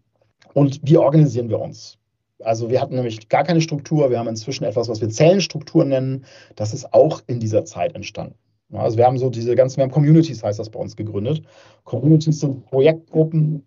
[0.54, 1.98] und wie organisieren wir uns?
[2.44, 4.10] Also wir hatten nämlich gar keine Struktur.
[4.10, 6.26] Wir haben inzwischen etwas, was wir Zellenstruktur nennen.
[6.56, 8.36] Das ist auch in dieser Zeit entstanden.
[8.74, 11.44] Also wir haben so diese ganzen, wir haben Communities, heißt das bei uns, gegründet.
[11.84, 13.66] Communities sind Projektgruppen,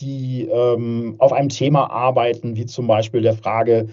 [0.00, 3.88] die ähm, auf einem Thema arbeiten, wie zum Beispiel der Frage,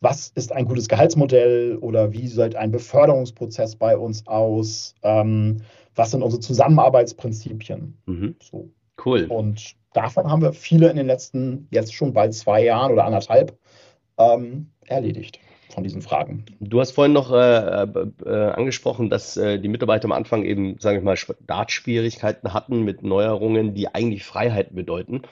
[0.00, 4.94] was ist ein gutes Gehaltsmodell oder wie sieht ein Beförderungsprozess bei uns aus?
[5.02, 5.62] Ähm,
[5.94, 7.98] was sind unsere Zusammenarbeitsprinzipien?
[8.06, 8.36] Mhm.
[8.40, 8.70] So.
[9.04, 9.26] Cool.
[9.28, 13.56] Und davon haben wir viele in den letzten, jetzt schon bald zwei Jahren oder anderthalb
[14.18, 15.40] ähm, erledigt
[15.72, 16.44] von diesen Fragen.
[16.60, 20.98] Du hast vorhin noch äh, äh, angesprochen, dass äh, die Mitarbeiter am Anfang eben, sage
[20.98, 25.22] ich mal, Startschwierigkeiten hatten mit Neuerungen, die eigentlich Freiheiten bedeuten.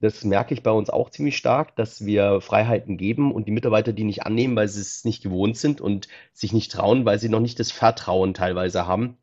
[0.00, 3.92] Das merke ich bei uns auch ziemlich stark, dass wir Freiheiten geben und die Mitarbeiter
[3.92, 7.28] die nicht annehmen, weil sie es nicht gewohnt sind und sich nicht trauen, weil sie
[7.28, 9.18] noch nicht das Vertrauen teilweise haben,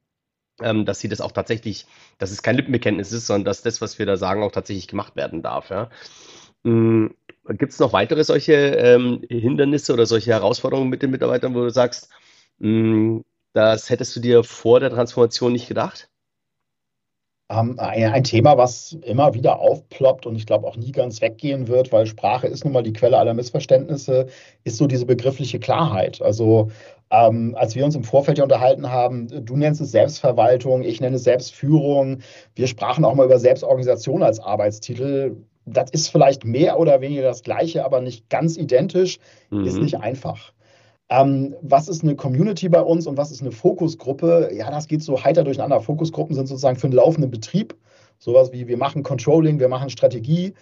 [0.61, 1.87] ähm, dass sie das auch tatsächlich,
[2.19, 5.15] dass es kein Lippenbekenntnis ist, sondern dass das, was wir da sagen, auch tatsächlich gemacht
[5.15, 5.71] werden darf.
[5.71, 5.89] Ja.
[6.63, 7.07] Mm,
[7.49, 11.69] Gibt es noch weitere solche ähm, Hindernisse oder solche Herausforderungen mit den Mitarbeitern, wo du
[11.69, 12.09] sagst,
[12.59, 16.09] mh, mm, das hättest du dir vor der Transformation nicht gedacht?
[17.49, 21.93] Ähm, ein, Thema, was immer wieder aufploppt und ich glaube auch nie ganz weggehen wird,
[21.93, 24.27] weil Sprache ist nun mal die Quelle aller Missverständnisse,
[24.65, 26.21] ist so diese begriffliche Klarheit.
[26.21, 26.69] Also
[27.09, 31.15] ähm, als wir uns im Vorfeld ja unterhalten haben, du nennst es Selbstverwaltung, ich nenne
[31.15, 32.19] es Selbstführung.
[32.55, 37.43] Wir sprachen auch mal über Selbstorganisation als Arbeitstitel das ist vielleicht mehr oder weniger das
[37.43, 39.65] Gleiche, aber nicht ganz identisch, mhm.
[39.65, 40.53] ist nicht einfach.
[41.09, 44.49] Ähm, was ist eine Community bei uns und was ist eine Fokusgruppe?
[44.53, 45.79] Ja, das geht so heiter durcheinander.
[45.79, 47.75] Fokusgruppen sind sozusagen für einen laufenden Betrieb.
[48.19, 50.53] Sowas wie wir machen Controlling, wir machen Strategie.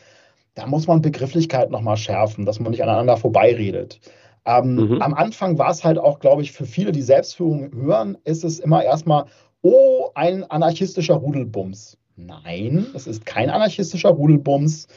[0.55, 3.99] Da muss man Begrifflichkeit nochmal schärfen, dass man nicht aneinander vorbeiredet.
[4.45, 5.01] Ähm, mhm.
[5.01, 8.59] Am Anfang war es halt auch, glaube ich, für viele, die Selbstführung hören, ist es
[8.59, 9.25] immer erstmal,
[9.61, 11.97] oh, ein anarchistischer Rudelbums.
[12.15, 14.87] Nein, es ist kein anarchistischer Rudelbums.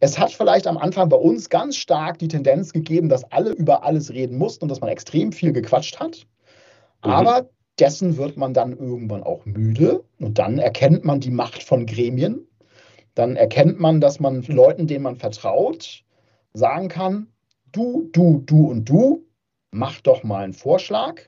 [0.00, 3.84] Es hat vielleicht am Anfang bei uns ganz stark die Tendenz gegeben, dass alle über
[3.84, 6.26] alles reden mussten und dass man extrem viel gequatscht hat.
[7.04, 7.10] Mhm.
[7.10, 11.86] Aber dessen wird man dann irgendwann auch müde und dann erkennt man die Macht von
[11.86, 12.46] Gremien.
[13.14, 16.04] Dann erkennt man, dass man Leuten, denen man vertraut,
[16.54, 17.28] sagen kann,
[17.72, 19.26] du, du, du und du,
[19.70, 21.22] mach doch mal einen Vorschlag.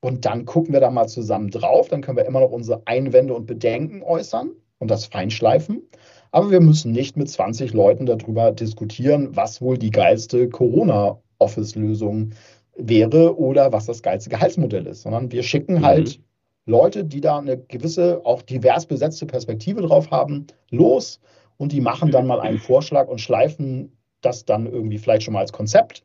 [0.00, 1.88] Und dann gucken wir da mal zusammen drauf.
[1.88, 5.82] Dann können wir immer noch unsere Einwände und Bedenken äußern und das feinschleifen.
[6.30, 12.32] Aber wir müssen nicht mit 20 Leuten darüber diskutieren, was wohl die geilste Corona-Office-Lösung
[12.76, 15.84] wäre oder was das geilste Gehaltsmodell ist, sondern wir schicken mhm.
[15.84, 16.20] halt
[16.66, 21.18] Leute, die da eine gewisse, auch divers besetzte Perspektive drauf haben, los
[21.56, 25.40] und die machen dann mal einen Vorschlag und schleifen das dann irgendwie vielleicht schon mal
[25.40, 26.04] als Konzept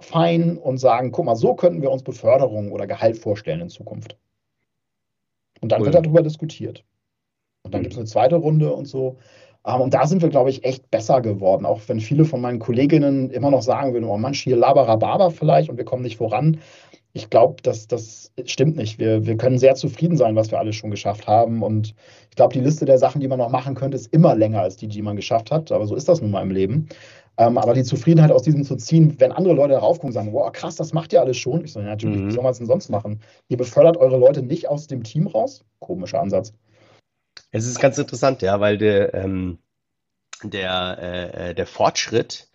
[0.00, 4.16] fein und sagen, guck mal, so könnten wir uns Beförderung oder Gehalt vorstellen in Zukunft.
[5.60, 5.86] Und dann cool.
[5.86, 6.84] wird darüber diskutiert.
[7.62, 7.84] Und dann mhm.
[7.84, 9.18] gibt es eine zweite Runde und so.
[9.66, 11.66] Ähm, und da sind wir, glaube ich, echt besser geworden.
[11.66, 15.68] Auch wenn viele von meinen Kolleginnen immer noch sagen würden, oh Mann, hier Labarababa vielleicht
[15.68, 16.58] und wir kommen nicht voran.
[17.12, 18.98] Ich glaube, das, das stimmt nicht.
[18.98, 21.62] Wir, wir können sehr zufrieden sein, was wir alles schon geschafft haben.
[21.62, 21.94] Und
[22.30, 24.76] ich glaube, die Liste der Sachen, die man noch machen könnte, ist immer länger als
[24.76, 25.72] die, die man geschafft hat.
[25.72, 26.88] Aber so ist das nun mal im Leben.
[27.38, 30.32] Ähm, aber die Zufriedenheit aus diesem zu ziehen, wenn andere Leute darauf gucken und sagen,
[30.32, 31.64] wow, krass, das macht ihr alles schon.
[31.64, 32.28] Ich sage, ja, natürlich, mhm.
[32.28, 33.20] wie soll man es denn sonst machen?
[33.46, 35.64] Ihr befördert eure Leute nicht aus dem Team raus?
[35.78, 36.52] Komischer Ansatz.
[37.52, 39.58] Es ist ganz interessant, ja, weil der, ähm,
[40.42, 42.47] der, äh, der Fortschritt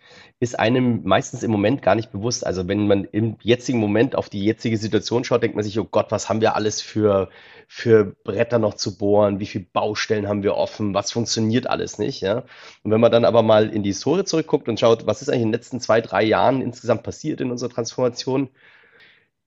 [0.44, 2.46] ist einem meistens im Moment gar nicht bewusst.
[2.46, 5.84] Also wenn man im jetzigen Moment auf die jetzige Situation schaut, denkt man sich, oh
[5.84, 7.30] Gott, was haben wir alles für,
[7.66, 9.40] für Bretter noch zu bohren?
[9.40, 10.94] Wie viele Baustellen haben wir offen?
[10.94, 12.20] Was funktioniert alles nicht?
[12.20, 12.44] Ja?
[12.82, 15.42] Und wenn man dann aber mal in die Historie zurückguckt und schaut, was ist eigentlich
[15.42, 18.50] in den letzten zwei, drei Jahren insgesamt passiert in unserer Transformation,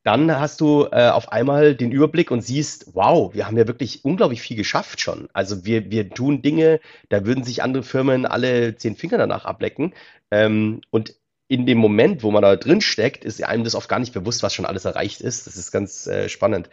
[0.08, 4.06] dann hast du äh, auf einmal den Überblick und siehst, wow, wir haben ja wirklich
[4.06, 5.28] unglaublich viel geschafft schon.
[5.34, 9.94] Also wir, wir tun Dinge, da würden sich andere Firmen alle zehn Finger danach ablecken.
[10.32, 11.16] Ähm, und
[11.50, 14.44] in dem Moment, wo man da drin steckt, ist einem das oft gar nicht bewusst,
[14.44, 15.46] was schon alles erreicht ist.
[15.46, 16.70] Das ist ganz äh, spannend.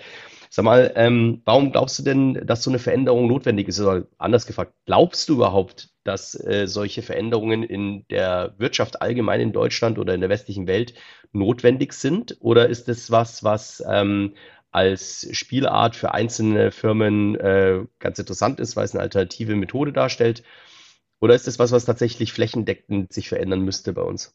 [0.48, 3.80] Sag mal, ähm, warum glaubst du denn, dass so eine Veränderung notwendig ist?
[3.80, 9.52] Oder anders gefragt, glaubst du überhaupt, dass äh, solche Veränderungen in der Wirtschaft allgemein in
[9.52, 10.94] Deutschland oder in der westlichen Welt
[11.32, 12.36] notwendig sind?
[12.40, 14.34] Oder ist es was, was ähm,
[14.70, 20.42] als Spielart für einzelne Firmen äh, ganz interessant ist, weil es eine alternative Methode darstellt?
[21.20, 24.34] Oder ist es was, was tatsächlich flächendeckend sich verändern müsste bei uns?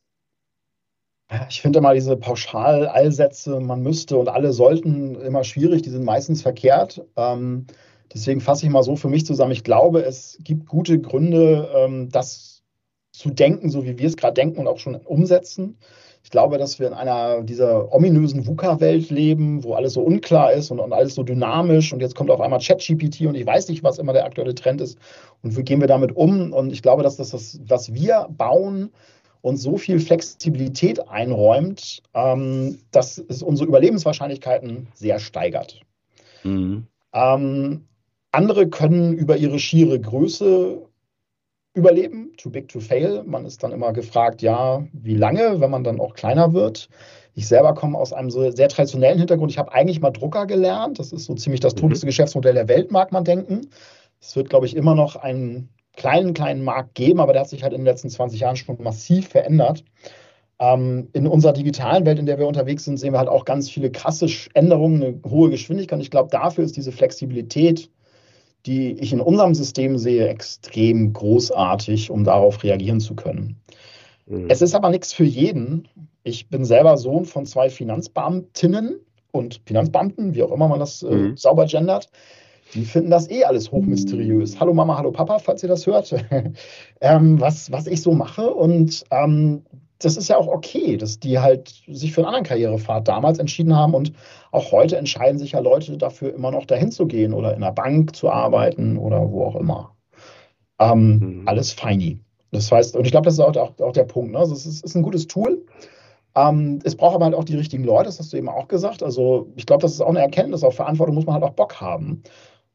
[1.48, 6.42] Ich finde immer diese Pauschal-Allsätze, man müsste und alle sollten immer schwierig, die sind meistens
[6.42, 7.06] verkehrt.
[7.16, 7.68] Ähm,
[8.14, 9.52] deswegen fasse ich mal so für mich zusammen.
[9.52, 12.64] Ich glaube, es gibt gute Gründe, ähm, das
[13.12, 15.78] zu denken, so wie wir es gerade denken und auch schon umsetzen.
[16.24, 20.70] Ich glaube, dass wir in einer dieser ominösen VUCA-Welt leben, wo alles so unklar ist
[20.70, 23.84] und, und, alles so dynamisch und jetzt kommt auf einmal ChatGPT und ich weiß nicht,
[23.84, 24.98] was immer der aktuelle Trend ist
[25.42, 26.52] und wie gehen wir damit um.
[26.52, 28.92] Und ich glaube, dass das, das was wir bauen,
[29.42, 35.82] und so viel Flexibilität einräumt, ähm, dass es unsere Überlebenswahrscheinlichkeiten sehr steigert.
[36.44, 36.88] Mhm.
[37.14, 37.86] Ähm,
[38.32, 40.90] andere können über ihre schiere Größe
[41.74, 43.24] überleben, too big to fail.
[43.26, 46.90] Man ist dann immer gefragt, ja, wie lange, wenn man dann auch kleiner wird.
[47.36, 49.52] Ich selber komme aus einem so sehr traditionellen Hintergrund.
[49.52, 51.00] Ich habe eigentlich mal Drucker gelernt.
[51.00, 51.80] Das ist so ziemlich das mhm.
[51.80, 53.70] todeste Geschäftsmodell der Welt, mag man denken.
[54.20, 57.64] Es wird, glaube ich, immer noch ein kleinen, kleinen Markt geben, aber der hat sich
[57.64, 59.84] halt in den letzten 20 Jahren schon massiv verändert.
[60.60, 63.70] Ähm, in unserer digitalen Welt, in der wir unterwegs sind, sehen wir halt auch ganz
[63.70, 66.02] viele krasse Änderungen, eine hohe Geschwindigkeit.
[66.02, 67.90] Ich glaube, dafür ist diese Flexibilität,
[68.66, 73.56] die ich in unserem System sehe, extrem großartig, um darauf reagieren zu können.
[74.26, 74.46] Mhm.
[74.50, 75.88] Es ist aber nichts für jeden.
[76.24, 79.00] Ich bin selber Sohn von zwei Finanzbeamtinnen
[79.32, 81.38] und Finanzbeamten, wie auch immer man das äh, mhm.
[81.38, 82.10] sauber gendert.
[82.74, 84.60] Die finden das eh alles hochmysteriös.
[84.60, 86.14] Hallo Mama, hallo Papa, falls ihr das hört,
[87.02, 88.54] ähm, was, was ich so mache.
[88.54, 89.64] Und ähm,
[90.00, 93.76] das ist ja auch okay, dass die halt sich für einen anderen Karrierepfad damals entschieden
[93.76, 93.94] haben.
[93.94, 94.14] Und
[94.52, 97.74] auch heute entscheiden sich ja Leute dafür, immer noch dahin zu gehen oder in einer
[97.74, 99.96] Bank zu arbeiten oder wo auch immer.
[100.80, 101.48] Ähm, mhm.
[101.48, 102.20] Alles feini.
[102.52, 104.32] Das heißt, und ich glaube, das ist auch, auch, auch der Punkt.
[104.32, 104.40] Ne?
[104.40, 105.66] Also es ist, ist ein gutes Tool.
[106.36, 109.04] Ähm, es braucht aber halt auch die richtigen Leute, das hast du eben auch gesagt.
[109.04, 110.64] Also ich glaube, das ist auch eine Erkenntnis.
[110.64, 112.24] Auf Verantwortung muss man halt auch Bock haben.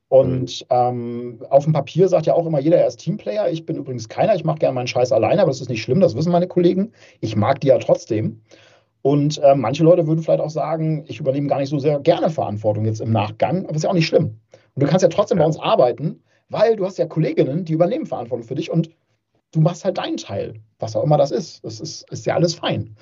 [0.08, 0.66] Und mhm.
[0.70, 3.50] ähm, auf dem Papier sagt ja auch immer jeder, er ist Teamplayer.
[3.50, 4.34] Ich bin übrigens keiner.
[4.34, 6.92] Ich mache gerne meinen Scheiß alleine, aber das ist nicht schlimm, das wissen meine Kollegen.
[7.20, 8.40] Ich mag die ja trotzdem.
[9.02, 12.30] Und äh, manche Leute würden vielleicht auch sagen, ich übernehme gar nicht so sehr gerne
[12.30, 14.38] Verantwortung jetzt im Nachgang, aber ist ja auch nicht schlimm.
[14.74, 18.06] Und du kannst ja trotzdem bei uns arbeiten, weil du hast ja Kolleginnen, die übernehmen
[18.06, 18.88] Verantwortung für dich und
[19.52, 21.64] du machst halt deinen Teil, was auch immer das ist.
[21.64, 22.96] Das ist, ist ja alles fein.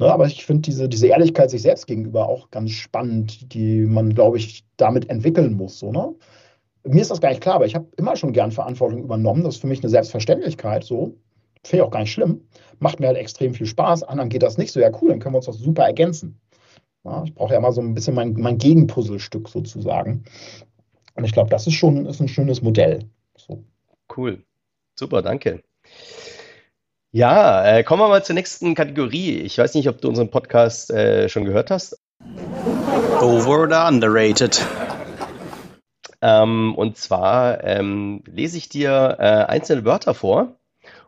[0.00, 4.12] Ne, aber ich finde diese, diese Ehrlichkeit sich selbst gegenüber auch ganz spannend, die man,
[4.12, 5.78] glaube ich, damit entwickeln muss.
[5.78, 6.14] So, ne?
[6.84, 9.44] Mir ist das gar nicht klar, aber ich habe immer schon gern Verantwortung übernommen.
[9.44, 10.84] Das ist für mich eine Selbstverständlichkeit.
[10.84, 11.16] So.
[11.64, 12.46] Finde ich auch gar nicht schlimm.
[12.78, 14.02] Macht mir halt extrem viel Spaß.
[14.02, 14.80] Anderen geht das nicht so.
[14.80, 16.38] Ja, cool, dann können wir uns das super ergänzen.
[17.04, 20.24] Ja, ich brauche ja immer so ein bisschen mein, mein Gegenpuzzlestück sozusagen.
[21.14, 23.08] Und ich glaube, das ist schon ist ein schönes Modell.
[23.36, 23.64] So.
[24.14, 24.42] Cool.
[24.98, 25.62] Super, danke.
[27.12, 29.38] Ja, äh, kommen wir mal zur nächsten Kategorie.
[29.40, 31.98] Ich weiß nicht, ob du unseren Podcast äh, schon gehört hast.
[33.20, 34.64] Over oder underrated?
[36.24, 40.56] Ähm, und zwar ähm, lese ich dir äh, einzelne Wörter vor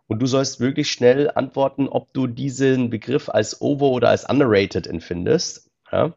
[0.08, 4.86] und du sollst wirklich schnell antworten, ob du diesen Begriff als over oder als underrated
[4.86, 5.70] empfindest.
[5.90, 6.12] Ja?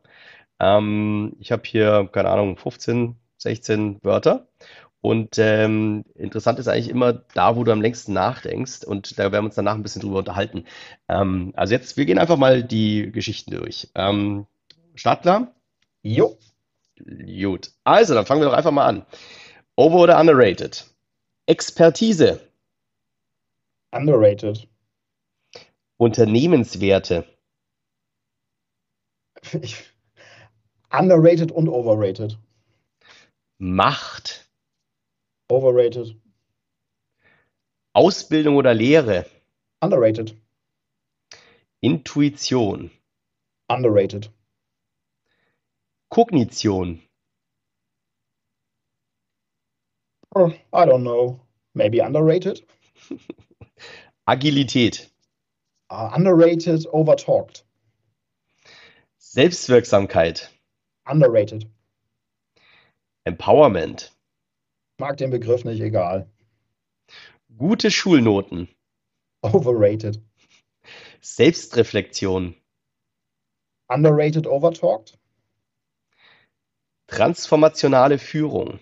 [0.60, 4.48] Ähm, ich habe hier, keine Ahnung, 15, 16 Wörter
[5.02, 8.84] und ähm, interessant ist eigentlich immer da, wo du am längsten nachdenkst.
[8.84, 10.66] Und da werden wir uns danach ein bisschen drüber unterhalten.
[11.08, 13.90] Ähm, also jetzt, wir gehen einfach mal die Geschichten durch.
[13.96, 14.46] Ähm,
[14.96, 15.54] Startklar?
[16.04, 16.38] Jo.
[17.06, 17.72] Gut.
[17.84, 19.06] Also, dann fangen wir doch einfach mal an.
[19.76, 20.86] Over oder underrated?
[21.46, 22.42] Expertise.
[23.92, 24.68] Underrated.
[25.98, 27.26] Unternehmenswerte.
[29.62, 29.76] Ich,
[30.92, 32.38] underrated und overrated.
[33.58, 34.50] Macht.
[35.50, 36.16] Overrated.
[37.94, 39.26] Ausbildung oder Lehre?
[39.82, 40.36] Underrated.
[41.82, 42.92] Intuition.
[43.68, 44.32] Underrated.
[46.12, 47.02] Kognition.
[50.36, 51.40] Oh, I don't know.
[51.74, 52.62] Maybe underrated.
[54.28, 55.08] Agilität.
[55.90, 57.64] Uh, underrated, overtalked.
[59.20, 60.50] Selbstwirksamkeit.
[61.06, 61.66] Underrated.
[63.26, 64.12] Empowerment.
[65.00, 66.28] Mag den Begriff nicht, egal.
[67.58, 68.68] Gute Schulnoten.
[69.44, 70.22] Overrated.
[71.22, 72.56] Selbstreflexion.
[73.90, 75.18] Underrated, overtalked.
[77.10, 78.80] Transformationale Führung.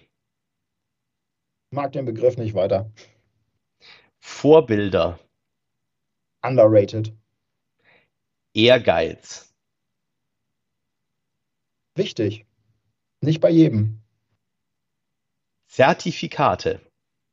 [1.72, 2.92] Mag den Begriff nicht weiter.
[4.20, 5.18] Vorbilder.
[6.44, 7.18] Underrated.
[8.54, 9.52] Ehrgeiz.
[11.96, 12.46] Wichtig.
[13.22, 14.04] Nicht bei jedem.
[15.68, 16.82] Zertifikate.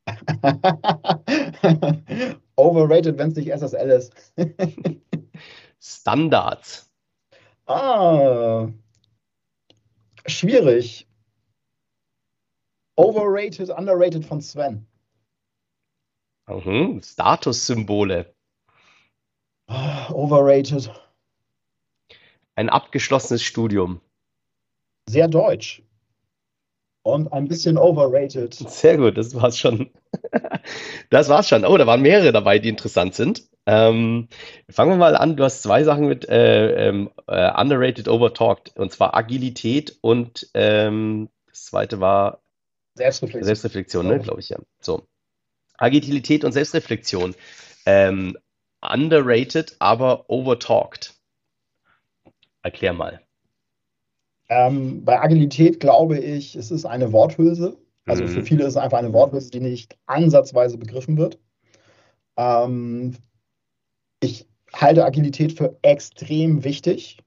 [2.57, 4.15] Overrated, wenn es nicht SSL ist.
[5.81, 6.89] Standards.
[7.67, 8.69] Ah,
[10.27, 11.07] schwierig.
[12.97, 14.87] Overrated, underrated von Sven.
[16.49, 17.03] Mhm.
[17.03, 18.35] Statussymbole.
[19.67, 20.91] Ah, overrated.
[22.55, 24.01] Ein abgeschlossenes Studium.
[25.09, 25.83] Sehr deutsch.
[27.03, 28.55] Und ein bisschen overrated.
[28.55, 29.91] Sehr gut, das war's schon.
[31.11, 31.67] Das war's schon.
[31.67, 33.47] Oh, da waren mehrere dabei, die interessant sind.
[33.67, 34.29] Ähm,
[34.71, 35.37] fangen wir mal an.
[35.37, 38.77] Du hast zwei Sachen mit äh, ähm, äh, underrated, overtalked.
[38.77, 42.43] Und zwar Agilität und ähm, das zweite war
[42.95, 43.45] Selbstreflexion.
[43.45, 44.59] Selbstreflexion, ne, glaube ich, ja.
[44.81, 45.07] So.
[45.79, 47.35] Agilität und Selbstreflexion.
[47.87, 48.37] Ähm,
[48.81, 51.15] underrated, aber overtalked.
[52.63, 53.21] Erklär mal.
[54.49, 57.79] Ähm, bei Agilität glaube ich, es ist eine Worthülse.
[58.07, 58.29] Also Mhm.
[58.29, 61.39] für viele ist es einfach eine Worthülse, die nicht ansatzweise begriffen wird.
[62.37, 63.17] Ähm,
[64.25, 67.19] ich halte Agilität für extrem wichtig.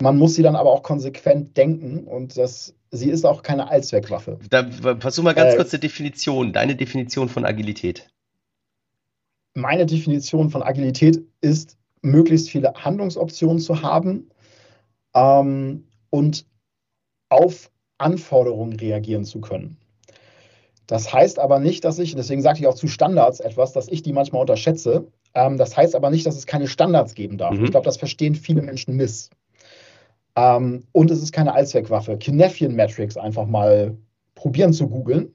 [0.00, 4.38] Man muss sie dann aber auch konsequent denken und das, sie ist auch keine Allzweckwaffe.
[4.50, 8.08] Da versuch mal ganz Äh, kurz eine Definition, deine Definition von Agilität.
[9.54, 14.28] Meine Definition von Agilität ist, möglichst viele Handlungsoptionen zu haben
[15.14, 16.46] ähm, und
[17.28, 19.76] auf Anforderungen reagieren zu können.
[20.86, 24.02] Das heißt aber nicht, dass ich, deswegen sagte ich auch zu Standards etwas, dass ich
[24.02, 25.06] die manchmal unterschätze.
[25.34, 27.54] Ähm, das heißt aber nicht, dass es keine Standards geben darf.
[27.54, 27.64] Mhm.
[27.64, 29.30] Ich glaube, das verstehen viele Menschen miss.
[30.36, 32.16] Ähm, und es ist keine Allzweckwaffe.
[32.18, 33.96] Kinefian Metrics einfach mal
[34.34, 35.34] probieren zu googeln.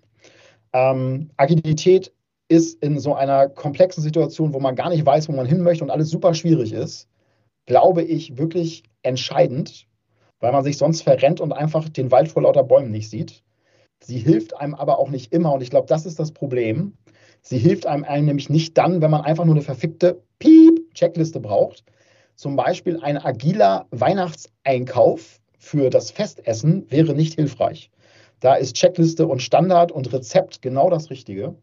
[0.73, 2.11] Ähm, Agilität
[2.49, 5.83] ist in so einer komplexen Situation, wo man gar nicht weiß, wo man hin möchte
[5.83, 7.07] und alles super schwierig ist,
[7.65, 9.87] glaube ich, wirklich entscheidend,
[10.39, 13.43] weil man sich sonst verrennt und einfach den Wald vor lauter Bäumen nicht sieht.
[13.99, 16.93] Sie hilft einem aber auch nicht immer und ich glaube, das ist das Problem.
[17.47, 21.85] Sie hilft einem, einem nämlich nicht dann, wenn man einfach nur eine verfickte Piep-Checkliste braucht.
[22.35, 27.89] Zum Beispiel ein agiler Weihnachtseinkauf für das Festessen wäre nicht hilfreich.
[28.41, 31.55] Da ist Checkliste und Standard und Rezept genau das Richtige.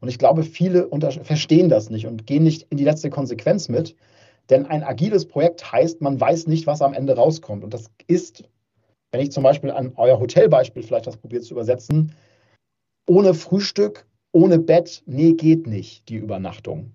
[0.00, 0.88] Und ich glaube, viele
[1.22, 3.94] verstehen das nicht und gehen nicht in die letzte Konsequenz mit.
[4.50, 7.62] Denn ein agiles Projekt heißt, man weiß nicht, was am Ende rauskommt.
[7.62, 8.42] Und das ist,
[9.12, 12.12] wenn ich zum Beispiel an euer Hotelbeispiel vielleicht das probiere zu übersetzen,
[13.06, 16.92] ohne Frühstück ohne Bett, nee, geht nicht, die Übernachtung.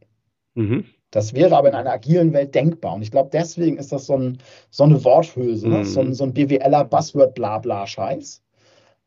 [0.56, 0.86] Mhm.
[1.12, 2.96] Das wäre aber in einer agilen Welt denkbar.
[2.96, 4.40] Und ich glaube, deswegen ist das so, ein,
[4.72, 5.84] so eine Worthülse, mhm.
[5.84, 8.42] so, ein, so ein BWLer Buzzword-Blabla-Scheiß,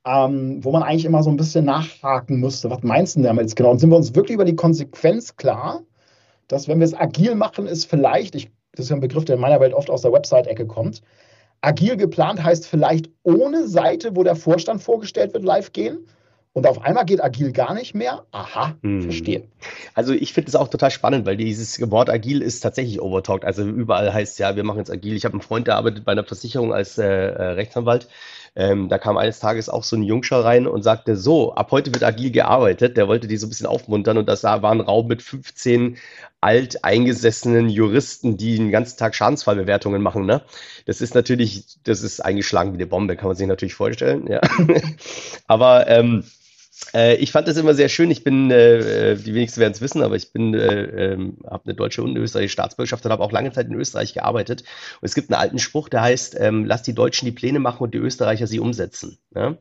[0.06, 2.70] ähm, wo man eigentlich immer so ein bisschen nachhaken müsste.
[2.70, 3.72] Was meinst du denn damit genau?
[3.72, 5.82] Und sind wir uns wirklich über die Konsequenz klar,
[6.46, 9.34] dass wenn wir es agil machen, ist vielleicht, ich, das ist ja ein Begriff, der
[9.34, 11.02] in meiner Welt oft aus der Website-Ecke kommt,
[11.60, 16.06] agil geplant heißt vielleicht ohne Seite, wo der Vorstand vorgestellt wird, live gehen,
[16.56, 18.24] und auf einmal geht agil gar nicht mehr.
[18.30, 19.02] Aha, hm.
[19.02, 19.42] verstehe.
[19.92, 23.44] Also ich finde es auch total spannend, weil dieses Wort agil ist tatsächlich overtalked.
[23.44, 25.16] Also überall heißt ja, wir machen jetzt agil.
[25.16, 28.08] Ich habe einen Freund, der arbeitet bei einer Versicherung als äh, äh, Rechtsanwalt.
[28.54, 31.92] Ähm, da kam eines Tages auch so ein Jungscher rein und sagte, so, ab heute
[31.92, 32.96] wird agil gearbeitet.
[32.96, 35.98] Der wollte die so ein bisschen aufmuntern und das war ein Raum mit 15
[36.40, 40.24] alteingesessenen Juristen, die den ganzen Tag Schadensfallbewertungen machen.
[40.24, 40.40] Ne?
[40.86, 44.26] Das ist natürlich, das ist eingeschlagen wie eine Bombe, kann man sich natürlich vorstellen.
[44.26, 44.40] Ja.
[45.46, 46.24] Aber ähm,
[46.94, 48.10] äh, ich fand das immer sehr schön.
[48.10, 51.64] Ich bin, äh, äh die wenigsten werden es wissen, aber ich bin, äh, äh, habe
[51.64, 54.62] eine deutsche und eine österreichische Staatsbürgerschaft und habe auch lange Zeit in Österreich gearbeitet.
[55.00, 57.82] Und es gibt einen alten Spruch, der heißt, ähm, lass die Deutschen die Pläne machen
[57.82, 59.18] und die Österreicher sie umsetzen.
[59.34, 59.56] Ja?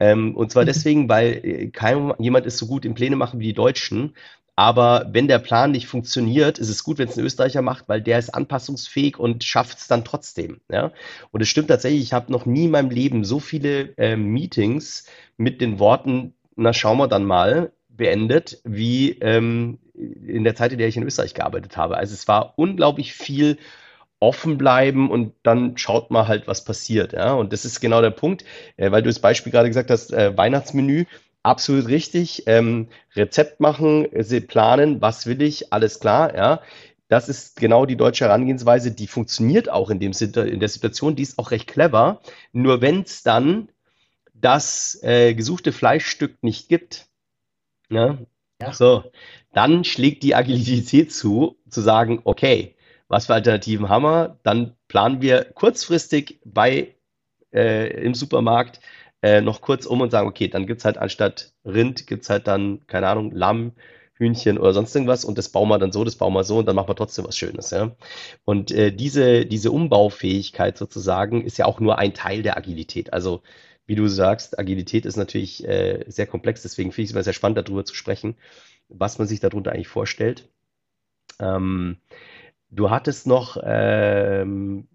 [0.00, 0.66] Ähm, und zwar mhm.
[0.66, 4.14] deswegen, weil äh, kein, jemand ist so gut im Pläne machen wie die Deutschen.
[4.58, 8.00] Aber wenn der Plan nicht funktioniert, ist es gut, wenn es ein Österreicher macht, weil
[8.00, 10.60] der ist anpassungsfähig und schafft es dann trotzdem.
[10.72, 10.92] Ja?
[11.30, 15.04] Und es stimmt tatsächlich, ich habe noch nie in meinem Leben so viele äh, Meetings
[15.36, 20.78] mit den Worten, na schauen wir dann mal, beendet, wie ähm, in der Zeit, in
[20.78, 21.96] der ich in Österreich gearbeitet habe.
[21.96, 23.58] Also es war unglaublich viel
[24.20, 27.12] offen bleiben und dann schaut mal halt, was passiert.
[27.12, 27.34] Ja?
[27.34, 28.44] Und das ist genau der Punkt,
[28.76, 31.04] äh, weil du das Beispiel gerade gesagt hast, äh, Weihnachtsmenü,
[31.42, 32.44] absolut richtig.
[32.46, 36.60] Ähm, Rezept machen, sie planen, was will ich, alles klar, ja.
[37.08, 41.22] Das ist genau die deutsche Herangehensweise, die funktioniert auch in, dem, in der Situation, die
[41.22, 42.20] ist auch recht clever.
[42.52, 43.68] Nur wenn es dann
[44.46, 47.08] das äh, gesuchte Fleischstück nicht gibt,
[47.88, 48.28] ne?
[48.62, 48.72] ja.
[48.72, 49.02] so,
[49.52, 52.76] dann schlägt die Agilität zu, zu sagen, okay,
[53.08, 54.38] was für Alternativen haben wir?
[54.44, 56.94] Dann planen wir kurzfristig bei
[57.52, 58.78] äh, im Supermarkt
[59.20, 62.30] äh, noch kurz um und sagen, okay, dann gibt es halt anstatt Rind, gibt es
[62.30, 63.72] halt dann, keine Ahnung, Lamm,
[64.14, 66.66] Hühnchen oder sonst irgendwas und das bauen wir dann so, das bauen wir so und
[66.66, 67.70] dann machen wir trotzdem was Schönes.
[67.70, 67.96] Ja?
[68.44, 73.12] Und äh, diese, diese Umbaufähigkeit sozusagen ist ja auch nur ein Teil der Agilität.
[73.12, 73.42] Also
[73.86, 77.32] wie du sagst, Agilität ist natürlich äh, sehr komplex, deswegen finde ich es immer sehr
[77.32, 78.36] spannend, darüber zu sprechen,
[78.88, 80.48] was man sich darunter eigentlich vorstellt.
[81.38, 81.98] Ähm,
[82.70, 84.88] du hattest noch ähm,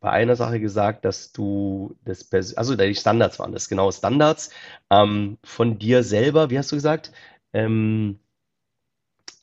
[0.00, 4.50] bei einer Sache gesagt, dass du das, also die Standards waren das, genau, Standards
[4.90, 7.12] ähm, von dir selber, wie hast du gesagt?
[7.52, 8.18] Ähm,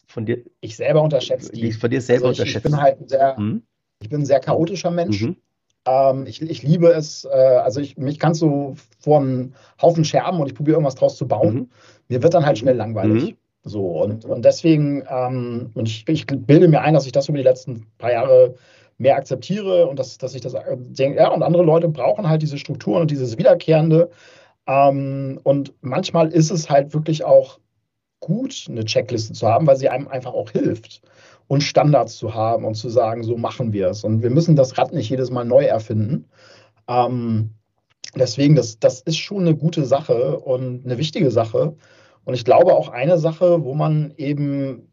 [0.08, 0.44] von dir.
[0.60, 1.72] Ich selber unterschätze die.
[1.72, 2.66] Von dir selber also ich, unterschätzt.
[2.66, 3.64] Ich bin halt ein sehr, hm?
[4.02, 5.22] ich bin ein sehr chaotischer Mensch.
[5.22, 5.38] Mhm.
[5.86, 10.40] Ähm, ich, ich, liebe es, äh, also ich, mich kannst du vor einen Haufen scherben
[10.40, 11.54] und ich probiere irgendwas draus zu bauen.
[11.54, 11.70] Mhm.
[12.10, 13.32] Mir wird dann halt schnell langweilig.
[13.32, 13.38] Mhm.
[13.64, 17.38] So, und, und deswegen, ähm, und ich, ich, bilde mir ein, dass ich das über
[17.38, 18.56] die letzten paar Jahre
[18.98, 22.42] mehr akzeptiere und dass, dass ich das äh, denke, ja, und andere Leute brauchen halt
[22.42, 24.10] diese Strukturen und dieses Wiederkehrende.
[24.68, 27.60] Ähm, und manchmal ist es halt wirklich auch
[28.20, 31.02] gut, eine Checkliste zu haben, weil sie einem einfach auch hilft
[31.50, 34.04] und Standards zu haben und zu sagen, so machen wir es.
[34.04, 36.26] Und wir müssen das Rad nicht jedes Mal neu erfinden.
[36.88, 37.56] Ähm,
[38.16, 41.76] deswegen, das, das ist schon eine gute Sache und eine wichtige Sache.
[42.24, 44.92] Und ich glaube auch eine Sache, wo man eben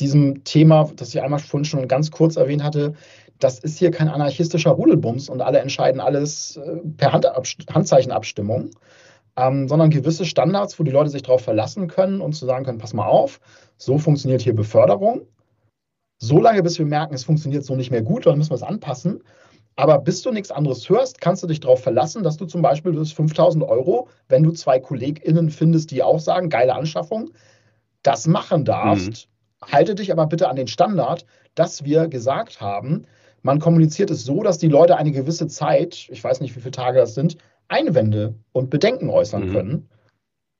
[0.00, 2.94] diesem Thema, das ich einmal vorhin schon ganz kurz erwähnt hatte,
[3.38, 8.70] das ist hier kein anarchistischer Rudelbums und alle entscheiden alles äh, per Handzeichenabstimmung,
[9.36, 12.78] ähm, sondern gewisse Standards, wo die Leute sich darauf verlassen können und zu sagen können,
[12.78, 13.40] pass mal auf,
[13.76, 15.26] so funktioniert hier Beförderung
[16.18, 18.62] so lange, bis wir merken, es funktioniert so nicht mehr gut, dann müssen wir es
[18.62, 19.22] anpassen.
[19.76, 22.92] Aber bis du nichts anderes hörst, kannst du dich darauf verlassen, dass du zum Beispiel
[22.92, 27.30] das 5000 Euro, wenn du zwei KollegInnen findest, die auch sagen, geile Anschaffung,
[28.02, 29.28] das machen darfst.
[29.60, 29.72] Mhm.
[29.72, 33.06] Halte dich aber bitte an den Standard, dass wir gesagt haben,
[33.42, 36.72] man kommuniziert es so, dass die Leute eine gewisse Zeit, ich weiß nicht, wie viele
[36.72, 37.36] Tage das sind,
[37.68, 39.52] Einwände und Bedenken äußern mhm.
[39.52, 39.88] können.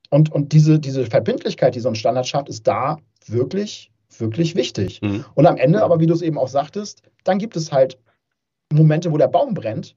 [0.09, 5.01] Und, und diese, diese Verbindlichkeit, die so ein Standard schafft, ist da wirklich wirklich wichtig.
[5.01, 5.25] Mhm.
[5.35, 7.97] Und am Ende, aber wie du es eben auch sagtest, dann gibt es halt
[8.71, 9.95] Momente, wo der Baum brennt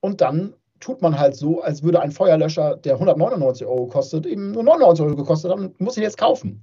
[0.00, 4.52] und dann tut man halt so, als würde ein Feuerlöscher, der 199 Euro kostet, eben
[4.52, 6.60] nur 99 Euro gekostet haben, muss ich jetzt kaufen.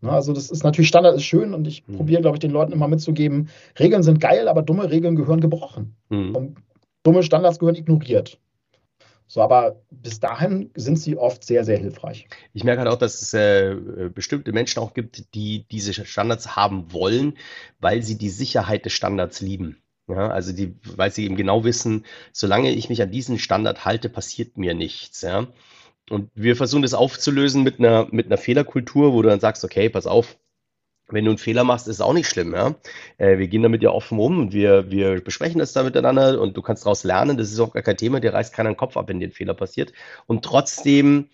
[0.00, 1.96] Na, also das ist natürlich Standard ist schön und ich mhm.
[1.96, 5.96] probiere, glaube ich, den Leuten immer mitzugeben, Regeln sind geil, aber dumme Regeln gehören gebrochen.
[6.08, 6.36] Mhm.
[6.36, 6.56] Und
[7.02, 8.38] dumme Standards gehören ignoriert.
[9.26, 12.28] So, aber bis dahin sind sie oft sehr, sehr hilfreich.
[12.52, 13.76] Ich merke halt auch, dass es äh,
[14.14, 17.38] bestimmte Menschen auch gibt, die diese Standards haben wollen,
[17.80, 19.78] weil sie die Sicherheit des Standards lieben.
[20.06, 24.10] Ja, also die, weil sie eben genau wissen, solange ich mich an diesen Standard halte,
[24.10, 25.22] passiert mir nichts.
[25.22, 25.46] Ja.
[26.10, 29.88] und wir versuchen das aufzulösen mit einer, mit einer Fehlerkultur, wo du dann sagst, okay,
[29.88, 30.36] pass auf,
[31.08, 32.54] wenn du einen Fehler machst, ist es auch nicht schlimm.
[32.54, 32.74] Ja?
[33.18, 36.56] Äh, wir gehen damit ja offen um und wir, wir besprechen das da miteinander und
[36.56, 37.36] du kannst daraus lernen.
[37.36, 39.32] Das ist auch gar kein Thema, dir reißt keiner den Kopf ab, wenn dir ein
[39.32, 39.92] Fehler passiert.
[40.26, 41.28] Und trotzdem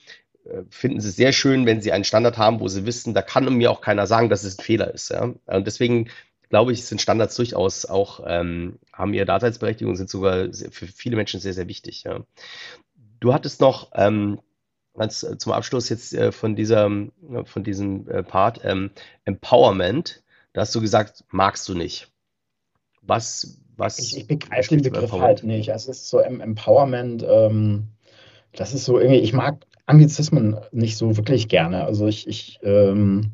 [0.45, 3.23] äh, finden sie es sehr schön, wenn sie einen Standard haben, wo sie wissen, da
[3.23, 5.11] kann mir auch keiner sagen, dass es ein Fehler ist.
[5.11, 5.35] Ja?
[5.47, 6.11] Und deswegen
[6.51, 11.41] glaube ich, sind Standards durchaus auch, ähm, haben ihre Daseinsberechtigung, sind sogar für viele Menschen
[11.41, 12.03] sehr, sehr wichtig.
[12.03, 12.21] Ja.
[13.21, 14.41] Du hattest noch ähm,
[14.95, 18.91] als, äh, zum Abschluss jetzt äh, von, dieser, äh, von diesem äh, Part ähm,
[19.25, 20.23] Empowerment.
[20.53, 22.09] Da hast du gesagt, magst du nicht.
[23.03, 23.99] Was, was?
[23.99, 25.69] Ich, ich begreife den Begriff halt nicht.
[25.69, 27.89] Es ist so Empowerment, ähm,
[28.53, 31.85] das ist so irgendwie, ich mag Anglizismen nicht so wirklich gerne.
[31.85, 33.33] Also ich, ich ähm,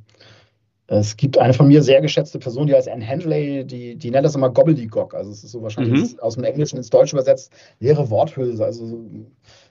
[0.88, 4.24] es gibt eine von mir sehr geschätzte Person, die heißt Anne Handley, die, die nennt
[4.24, 5.14] das immer Gobbledygook.
[5.14, 6.20] Also es ist so wahrscheinlich mhm.
[6.20, 8.64] aus dem Englischen ins Deutsche übersetzt, leere Worthülse.
[8.64, 9.04] Also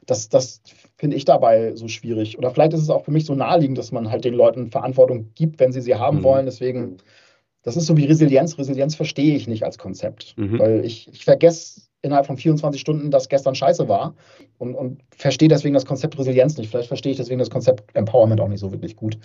[0.05, 0.61] das, das
[0.97, 2.37] finde ich dabei so schwierig.
[2.37, 5.31] Oder vielleicht ist es auch für mich so naheliegend, dass man halt den Leuten Verantwortung
[5.35, 6.23] gibt, wenn sie sie haben mhm.
[6.23, 6.45] wollen.
[6.45, 6.97] Deswegen,
[7.63, 8.57] das ist so wie Resilienz.
[8.57, 10.59] Resilienz verstehe ich nicht als Konzept, mhm.
[10.59, 14.15] weil ich, ich vergesse innerhalb von 24 Stunden, dass gestern scheiße war
[14.59, 16.69] und, und verstehe deswegen das Konzept Resilienz nicht.
[16.69, 19.17] Vielleicht verstehe ich deswegen das Konzept Empowerment auch nicht so wirklich gut.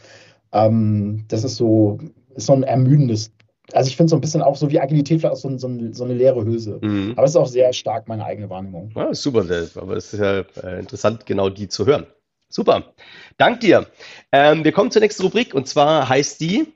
[0.52, 1.98] Ähm, das ist so,
[2.34, 3.30] ist so ein ermüdendes.
[3.74, 6.04] Also ich finde so ein bisschen auch so wie Agilität vielleicht auch so, so, so
[6.04, 6.78] eine leere Hülse.
[6.80, 7.12] Mhm.
[7.16, 8.90] Aber es ist auch sehr stark meine eigene Wahrnehmung.
[8.94, 9.40] Ja, super,
[9.74, 12.06] aber es ist ja äh, interessant, genau die zu hören.
[12.48, 12.92] Super.
[13.36, 13.86] Dank dir.
[14.32, 16.66] Ähm, wir kommen zur nächsten Rubrik und zwar heißt die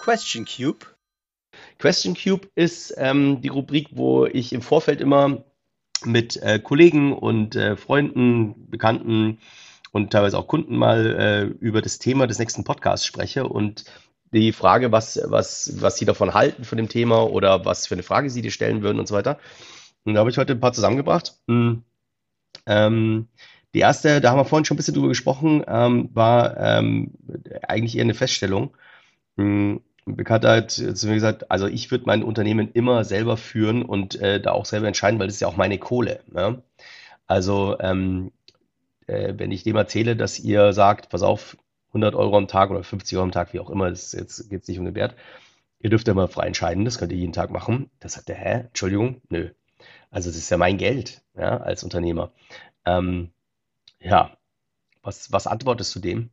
[0.00, 0.86] Question Cube.
[1.78, 5.44] Question Cube ist ähm, die Rubrik, wo ich im Vorfeld immer
[6.04, 9.38] mit äh, Kollegen und äh, Freunden, Bekannten
[9.90, 13.84] und teilweise auch Kunden mal äh, über das Thema des nächsten Podcasts spreche und
[14.34, 18.02] die Frage, was, was, was sie davon halten von dem Thema oder was für eine
[18.02, 19.38] Frage sie dir stellen würden und so weiter.
[20.04, 21.34] Und da habe ich heute ein paar zusammengebracht.
[21.48, 21.82] Hm.
[22.66, 23.28] Ähm,
[23.74, 27.12] die erste, da haben wir vorhin schon ein bisschen drüber gesprochen, ähm, war ähm,
[27.66, 28.76] eigentlich eher eine Feststellung.
[29.36, 29.80] Hm.
[30.06, 34.16] Ein Bekannter hat zu mir gesagt, also ich würde mein Unternehmen immer selber führen und
[34.16, 36.20] äh, da auch selber entscheiden, weil das ist ja auch meine Kohle.
[36.30, 36.62] Ne?
[37.26, 38.30] Also ähm,
[39.06, 41.56] äh, wenn ich dem erzähle, dass ihr sagt, pass auf,
[41.94, 44.62] 100 Euro am Tag oder 50 Euro am Tag, wie auch immer, das jetzt geht
[44.62, 45.14] es nicht um den Wert,
[45.78, 47.90] ihr dürft ja mal frei entscheiden, das könnt ihr jeden Tag machen.
[48.00, 49.50] Da sagt er, hä, Entschuldigung, nö.
[50.10, 52.32] Also das ist ja mein Geld, ja, als Unternehmer.
[52.84, 53.30] Ähm,
[54.00, 54.36] ja,
[55.02, 56.30] was, was antwortest du dem?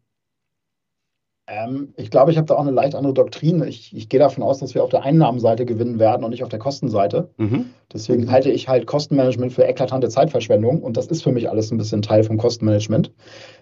[1.48, 3.62] Ähm, ich glaube, ich habe da auch eine leicht andere Doktrin.
[3.64, 6.50] Ich, ich, gehe davon aus, dass wir auf der Einnahmenseite gewinnen werden und nicht auf
[6.50, 7.30] der Kostenseite.
[7.38, 7.72] Mhm.
[7.92, 11.78] Deswegen halte ich halt Kostenmanagement für eklatante Zeitverschwendung und das ist für mich alles ein
[11.78, 13.12] bisschen Teil vom Kostenmanagement.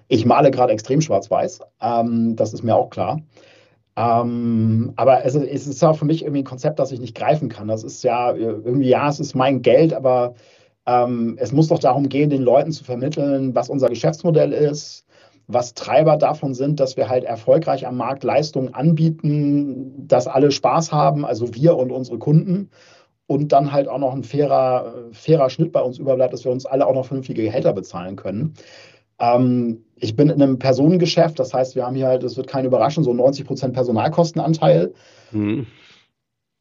[0.09, 3.21] Ich male gerade extrem schwarz-weiß, ähm, das ist mir auch klar.
[3.95, 7.47] Ähm, aber es, es ist auch für mich irgendwie ein Konzept, das ich nicht greifen
[7.47, 7.69] kann.
[7.69, 10.35] Das ist ja irgendwie, ja, es ist mein Geld, aber
[10.85, 15.05] ähm, es muss doch darum gehen, den Leuten zu vermitteln, was unser Geschäftsmodell ist
[15.49, 20.91] was Treiber davon sind, dass wir halt erfolgreich am Markt Leistungen anbieten, dass alle Spaß
[20.91, 22.69] haben, also wir und unsere Kunden.
[23.25, 26.67] Und dann halt auch noch ein fairer, fairer Schnitt bei uns überbleibt, dass wir uns
[26.67, 28.53] alle auch noch vernünftige Gehälter bezahlen können.
[29.19, 32.67] Ähm, ich bin in einem Personengeschäft, das heißt, wir haben hier halt, es wird keine
[32.67, 34.93] Überraschung, so 90 Prozent Personalkostenanteil.
[35.31, 35.67] Mhm.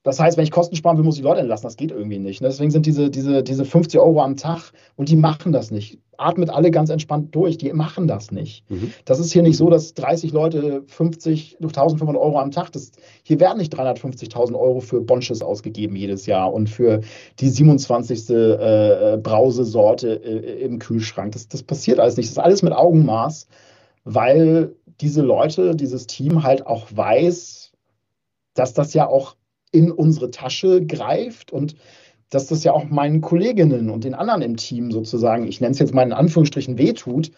[0.09, 1.65] Das heißt, wenn ich Kosten sparen will, muss ich Leute entlassen.
[1.65, 2.41] Das geht irgendwie nicht.
[2.41, 2.49] Ne?
[2.49, 5.99] Deswegen sind diese, diese, diese 50 Euro am Tag und die machen das nicht.
[6.17, 7.59] Atmet alle ganz entspannt durch.
[7.59, 8.65] Die machen das nicht.
[8.71, 8.91] Mhm.
[9.05, 12.93] Das ist hier nicht so, dass 30 Leute 50, 1500 Euro am Tag, das,
[13.23, 17.03] hier werden nicht 350.000 Euro für Bonsches ausgegeben jedes Jahr und für
[17.39, 18.31] die 27.
[18.31, 21.33] Äh, Brausesorte äh, im Kühlschrank.
[21.33, 22.29] Das, das passiert alles nicht.
[22.29, 23.47] Das ist alles mit Augenmaß,
[24.05, 27.73] weil diese Leute, dieses Team halt auch weiß,
[28.55, 29.37] dass das ja auch
[29.73, 31.77] in unsere Tasche greift und
[32.31, 35.79] dass das ja auch meinen Kolleginnen und den anderen im Team sozusagen, ich nenne es
[35.79, 37.31] jetzt mal in Anführungsstrichen, wehtut,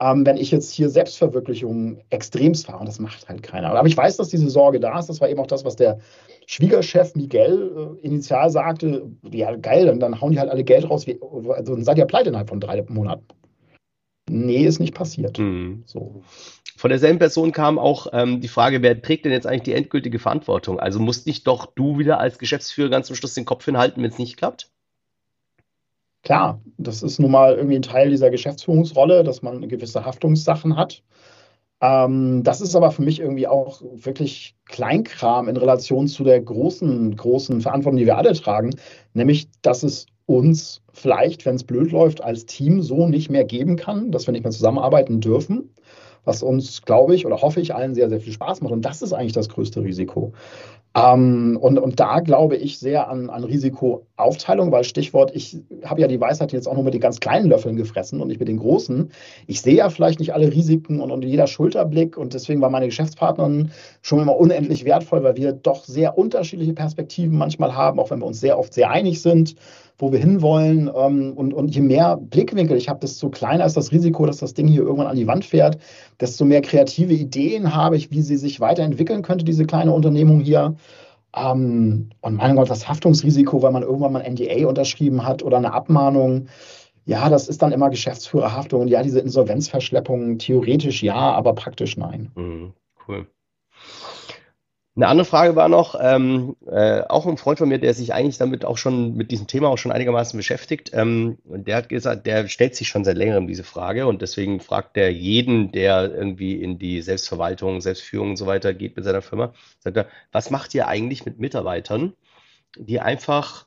[0.00, 2.80] ähm, wenn ich jetzt hier Selbstverwirklichung extremst fahre.
[2.80, 3.70] Und das macht halt keiner.
[3.70, 5.08] Aber ich weiß, dass diese Sorge da ist.
[5.08, 5.98] Das war eben auch das, was der
[6.46, 9.10] Schwiegerchef Miguel äh, initial sagte.
[9.30, 11.06] Ja, geil, dann, dann hauen die halt alle Geld raus.
[11.06, 13.24] Wie, also dann seid ihr pleite innerhalb von drei Monaten.
[14.28, 15.38] Nee, ist nicht passiert.
[15.38, 15.82] Mhm.
[15.86, 16.22] So.
[16.76, 20.18] Von derselben Person kam auch ähm, die Frage, wer trägt denn jetzt eigentlich die endgültige
[20.18, 20.80] Verantwortung?
[20.80, 24.10] Also musst nicht doch du wieder als Geschäftsführer ganz zum Schluss den Kopf hinhalten, wenn
[24.10, 24.70] es nicht klappt?
[26.22, 31.02] Klar, das ist nun mal irgendwie ein Teil dieser Geschäftsführungsrolle, dass man gewisse Haftungssachen hat.
[31.82, 37.14] Ähm, das ist aber für mich irgendwie auch wirklich Kleinkram in Relation zu der großen,
[37.14, 38.70] großen Verantwortung, die wir alle tragen,
[39.12, 43.76] nämlich, dass es uns vielleicht, wenn es blöd läuft, als Team so nicht mehr geben
[43.76, 45.70] kann, dass wir nicht mehr zusammenarbeiten dürfen
[46.24, 48.72] was uns, glaube ich, oder hoffe ich, allen sehr, sehr viel Spaß macht.
[48.72, 50.32] Und das ist eigentlich das größte Risiko.
[50.96, 56.06] Ähm, und, und da glaube ich sehr an, an Risikoaufteilung, weil Stichwort, ich habe ja
[56.06, 58.58] die Weisheit jetzt auch nur mit den ganz kleinen Löffeln gefressen und nicht mit den
[58.58, 59.10] großen.
[59.48, 62.86] Ich sehe ja vielleicht nicht alle Risiken und, und jeder Schulterblick und deswegen war meine
[62.86, 63.70] Geschäftspartnerin
[64.02, 68.26] schon immer unendlich wertvoll, weil wir doch sehr unterschiedliche Perspektiven manchmal haben, auch wenn wir
[68.26, 69.56] uns sehr oft sehr einig sind
[69.98, 70.90] wo wir hinwollen.
[70.94, 74.54] Ähm, und, und je mehr Blickwinkel ich habe, desto kleiner ist das Risiko, dass das
[74.54, 75.78] Ding hier irgendwann an die Wand fährt,
[76.20, 80.74] desto mehr kreative Ideen habe ich, wie sie sich weiterentwickeln könnte, diese kleine Unternehmung hier.
[81.34, 85.56] Ähm, und mein Gott, das Haftungsrisiko, weil man irgendwann mal ein NDA unterschrieben hat oder
[85.56, 86.48] eine Abmahnung.
[87.06, 88.82] Ja, das ist dann immer Geschäftsführerhaftung.
[88.82, 92.30] Und ja, diese Insolvenzverschleppung, theoretisch ja, aber praktisch nein.
[92.34, 92.72] Mhm,
[93.06, 93.26] cool.
[94.96, 98.38] Eine andere Frage war noch, ähm, äh, auch ein Freund von mir, der sich eigentlich
[98.38, 102.46] damit auch schon, mit diesem Thema auch schon einigermaßen beschäftigt, ähm, der hat gesagt, der
[102.46, 106.78] stellt sich schon seit längerem diese Frage und deswegen fragt er jeden, der irgendwie in
[106.78, 110.86] die Selbstverwaltung, Selbstführung und so weiter geht mit seiner Firma, sagt er, was macht ihr
[110.86, 112.12] eigentlich mit Mitarbeitern,
[112.78, 113.66] die einfach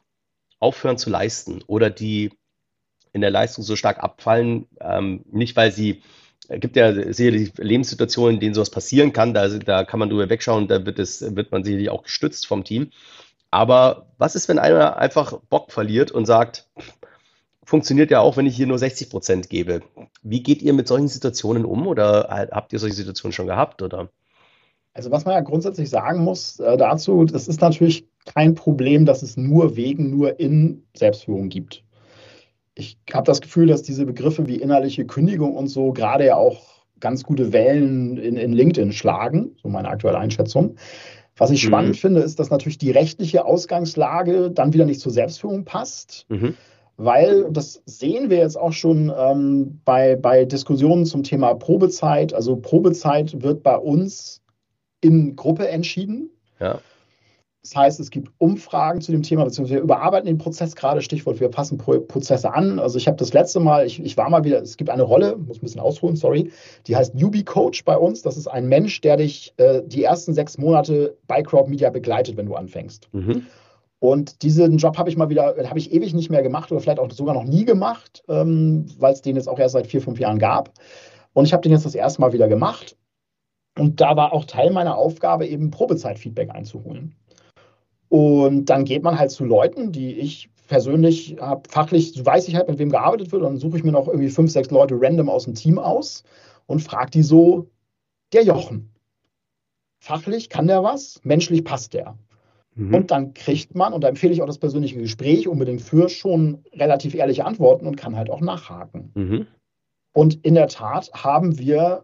[0.59, 2.31] aufhören zu leisten oder die
[3.11, 6.03] in der Leistung so stark abfallen, ähm, nicht weil sie
[6.49, 9.33] gibt ja sicherlich Lebenssituationen, in denen sowas passieren kann.
[9.33, 12.63] Da, da kann man drüber wegschauen, da wird, es, wird man sicherlich auch gestützt vom
[12.63, 12.91] Team.
[13.51, 16.67] Aber was ist, wenn einer einfach Bock verliert und sagt,
[17.63, 19.81] funktioniert ja auch, wenn ich hier nur 60 Prozent gebe?
[20.21, 23.81] Wie geht ihr mit solchen Situationen um oder habt ihr solche Situationen schon gehabt?
[23.81, 24.09] Oder?
[24.93, 29.21] Also was man ja grundsätzlich sagen muss äh, dazu, das ist natürlich kein Problem, dass
[29.21, 31.83] es nur wegen, nur in Selbstführung gibt
[32.77, 36.83] ich habe das Gefühl, dass diese Begriffe wie innerliche Kündigung und so gerade ja auch
[36.99, 40.75] ganz gute Wellen in, in LinkedIn schlagen, so meine aktuelle Einschätzung.
[41.35, 41.67] Was ich mhm.
[41.67, 46.25] spannend finde, ist, dass natürlich die rechtliche Ausgangslage dann wieder nicht zur Selbstführung passt.
[46.29, 46.55] Mhm.
[46.99, 52.33] Weil, das sehen wir jetzt auch schon ähm, bei, bei Diskussionen zum Thema Probezeit.
[52.33, 54.41] Also Probezeit wird bei uns
[55.01, 56.31] in Gruppe entschieden.
[56.59, 56.79] Ja.
[57.63, 61.39] Das heißt, es gibt Umfragen zu dem Thema, beziehungsweise wir überarbeiten den Prozess gerade, Stichwort,
[61.39, 62.79] wir passen Prozesse an.
[62.79, 65.35] Also ich habe das letzte Mal, ich, ich, war mal wieder, es gibt eine Rolle,
[65.35, 66.51] muss ein bisschen ausholen, sorry,
[66.87, 68.21] die heißt Newbie Coach bei uns.
[68.21, 72.37] Das ist ein Mensch, der dich äh, die ersten sechs Monate bei Crowd Media begleitet,
[72.37, 73.09] wenn du anfängst.
[73.11, 73.45] Mhm.
[73.99, 76.99] Und diesen Job habe ich mal wieder, habe ich ewig nicht mehr gemacht oder vielleicht
[76.99, 80.19] auch sogar noch nie gemacht, ähm, weil es den jetzt auch erst seit vier, fünf
[80.19, 80.71] Jahren gab.
[81.33, 82.95] Und ich habe den jetzt das erste Mal wieder gemacht.
[83.77, 87.15] Und da war auch Teil meiner Aufgabe, eben Probezeitfeedback einzuholen.
[88.09, 92.69] Und dann geht man halt zu Leuten, die ich persönlich habe, fachlich weiß ich halt,
[92.69, 93.41] mit wem gearbeitet wird.
[93.41, 96.23] Und dann suche ich mir noch irgendwie fünf, sechs Leute random aus dem Team aus
[96.65, 97.67] und frage die so,
[98.33, 98.89] der Jochen.
[99.99, 102.17] Fachlich kann der was, menschlich passt der.
[102.75, 102.93] Mhm.
[102.93, 106.63] Und dann kriegt man, und da empfehle ich auch das persönliche Gespräch unbedingt für, schon
[106.73, 109.11] relativ ehrliche Antworten und kann halt auch nachhaken.
[109.15, 109.47] Mhm.
[110.13, 112.03] Und in der Tat haben wir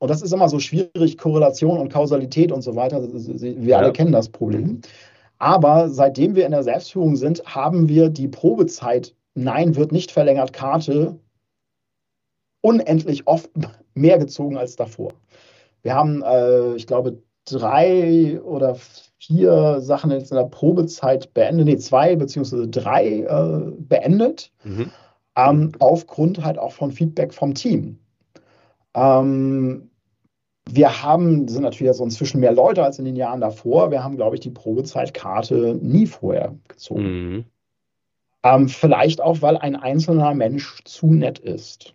[0.00, 3.02] und das ist immer so schwierig, Korrelation und Kausalität und so weiter.
[3.12, 3.78] Wir ja.
[3.78, 4.80] alle kennen das Problem.
[5.38, 10.54] Aber seitdem wir in der Selbstführung sind, haben wir die Probezeit, nein, wird nicht verlängert,
[10.54, 11.18] Karte
[12.62, 13.50] unendlich oft
[13.94, 15.12] mehr gezogen als davor.
[15.82, 18.76] Wir haben, äh, ich glaube, drei oder
[19.18, 24.90] vier Sachen jetzt in der Probezeit beendet, nee, zwei beziehungsweise drei äh, beendet, mhm.
[25.36, 27.98] ähm, aufgrund halt auch von Feedback vom Team.
[28.94, 29.89] Ähm,
[30.68, 33.90] wir haben, sind natürlich jetzt inzwischen mehr Leute als in den Jahren davor.
[33.90, 37.02] Wir haben, glaube ich, die Probezeitkarte nie vorher gezogen.
[37.02, 37.44] Mhm.
[38.42, 41.94] Ähm, vielleicht auch, weil ein einzelner Mensch zu nett ist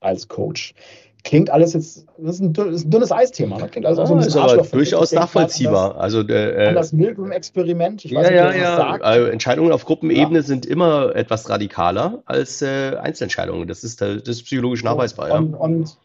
[0.00, 0.74] als Coach.
[1.22, 3.58] Klingt alles jetzt, das ist ein, dünnes, ist ein dünnes Eisthema.
[3.58, 3.68] Ne?
[3.68, 5.96] Klingt alles ah, so ein bisschen ist aber durchaus nachvollziehbar.
[5.98, 8.04] also der, äh, das Milgram-Experiment.
[8.04, 8.76] Ja, ja, ja.
[9.00, 10.42] Also Entscheidungen auf Gruppenebene ja.
[10.42, 13.66] sind immer etwas radikaler als äh, Einzelentscheidungen.
[13.66, 15.32] Das ist, das ist psychologisch nachweisbar.
[15.32, 15.58] Und, ja.
[15.58, 15.96] und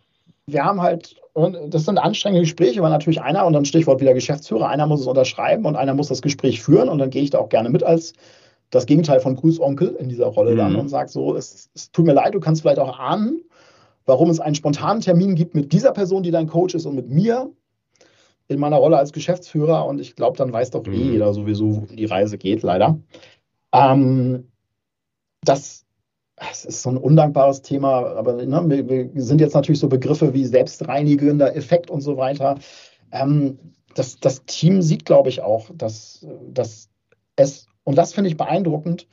[0.52, 1.16] wir haben halt,
[1.68, 5.08] das sind anstrengende Gespräche, weil natürlich einer, und dann Stichwort wieder Geschäftsführer, einer muss es
[5.08, 7.84] unterschreiben und einer muss das Gespräch führen und dann gehe ich da auch gerne mit
[7.84, 8.14] als
[8.70, 10.58] das Gegenteil von Grüßonkel in dieser Rolle mhm.
[10.58, 13.42] dann und sage so, es, es tut mir leid, du kannst vielleicht auch ahnen,
[14.06, 17.10] warum es einen spontanen Termin gibt mit dieser Person, die dein Coach ist und mit
[17.10, 17.52] mir
[18.48, 21.14] in meiner Rolle als Geschäftsführer und ich glaube, dann weiß doch eh mhm.
[21.14, 23.00] jeder sowieso, wo die Reise geht, leider.
[23.72, 24.48] Ähm,
[25.44, 25.86] das
[26.52, 30.34] es ist so ein undankbares Thema, aber ne, wir, wir, sind jetzt natürlich so Begriffe
[30.34, 32.58] wie selbstreinigender Effekt und so weiter.
[33.12, 33.60] Ähm,
[33.96, 36.90] das, das, Team sieht, glaube ich, auch, dass, dass
[37.36, 39.08] es, und das finde ich beeindruckend,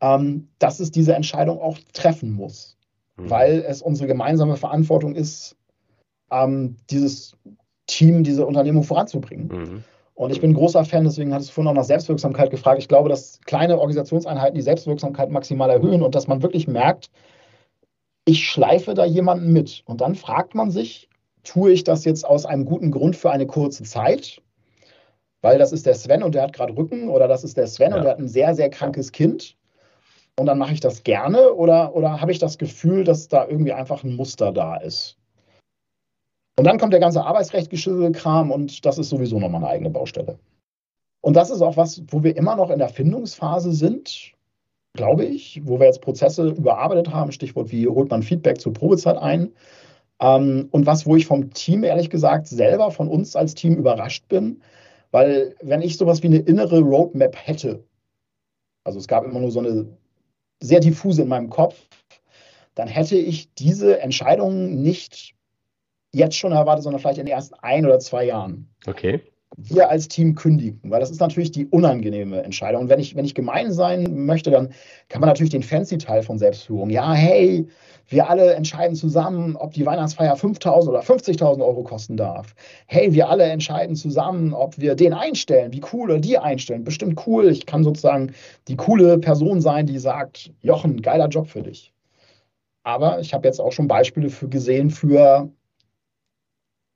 [0.00, 2.76] ähm, dass es diese Entscheidung auch treffen muss,
[3.16, 3.30] mhm.
[3.30, 5.56] weil es unsere gemeinsame Verantwortung ist,
[6.30, 7.36] ähm, dieses
[7.86, 9.48] Team, diese Unternehmung voranzubringen.
[9.48, 9.84] Mhm.
[10.14, 12.78] Und ich bin ein großer Fan, deswegen hattest du vorhin auch nach Selbstwirksamkeit gefragt.
[12.78, 17.10] Ich glaube, dass kleine Organisationseinheiten die Selbstwirksamkeit maximal erhöhen und dass man wirklich merkt,
[18.24, 19.82] ich schleife da jemanden mit.
[19.86, 21.08] Und dann fragt man sich,
[21.42, 24.40] tue ich das jetzt aus einem guten Grund für eine kurze Zeit?
[25.44, 27.90] weil das ist der Sven und der hat gerade Rücken oder das ist der Sven
[27.90, 27.98] ja.
[27.98, 29.58] und der hat ein sehr, sehr krankes Kind
[30.38, 33.74] und dann mache ich das gerne oder, oder habe ich das Gefühl, dass da irgendwie
[33.74, 35.18] einfach ein Muster da ist?
[36.56, 40.38] Und dann kommt der ganze Arbeitsrechtgeschüttel-Kram und das ist sowieso nochmal eine eigene Baustelle.
[41.20, 44.34] Und das ist auch was, wo wir immer noch in der Findungsphase sind,
[44.92, 47.32] glaube ich, wo wir jetzt Prozesse überarbeitet haben.
[47.32, 49.52] Stichwort, wie holt man Feedback zur Probezeit ein?
[50.20, 54.28] Ähm, und was, wo ich vom Team ehrlich gesagt selber von uns als Team überrascht
[54.28, 54.62] bin,
[55.10, 57.82] weil wenn ich sowas wie eine innere Roadmap hätte,
[58.84, 59.86] also es gab immer nur so eine
[60.62, 61.76] sehr diffuse in meinem Kopf,
[62.74, 65.34] dann hätte ich diese Entscheidungen nicht
[66.14, 68.68] jetzt schon erwartet, sondern vielleicht in den ersten ein oder zwei Jahren.
[68.86, 69.20] Okay.
[69.56, 72.82] Wir als Team kündigen, weil das ist natürlich die unangenehme Entscheidung.
[72.82, 74.70] Und wenn ich, wenn ich gemein sein möchte, dann
[75.08, 76.90] kann man natürlich den fancy Teil von Selbstführung.
[76.90, 77.68] Ja, hey,
[78.08, 82.54] wir alle entscheiden zusammen, ob die Weihnachtsfeier 5.000 oder 50.000 Euro kosten darf.
[82.86, 86.82] Hey, wir alle entscheiden zusammen, ob wir den einstellen, wie cool oder die einstellen.
[86.82, 87.48] Bestimmt cool.
[87.48, 88.32] Ich kann sozusagen
[88.66, 91.92] die coole Person sein, die sagt, Jochen, geiler Job für dich.
[92.82, 95.48] Aber ich habe jetzt auch schon Beispiele für gesehen für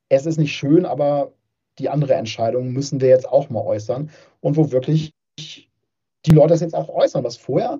[0.08, 1.32] es ist nicht schön, aber
[1.78, 4.10] die andere Entscheidung müssen wir jetzt auch mal äußern.
[4.40, 7.78] Und wo wirklich die Leute das jetzt auch äußern, was vorher.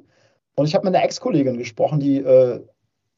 [0.55, 2.61] Und ich habe mit einer Ex-Kollegin gesprochen, die äh,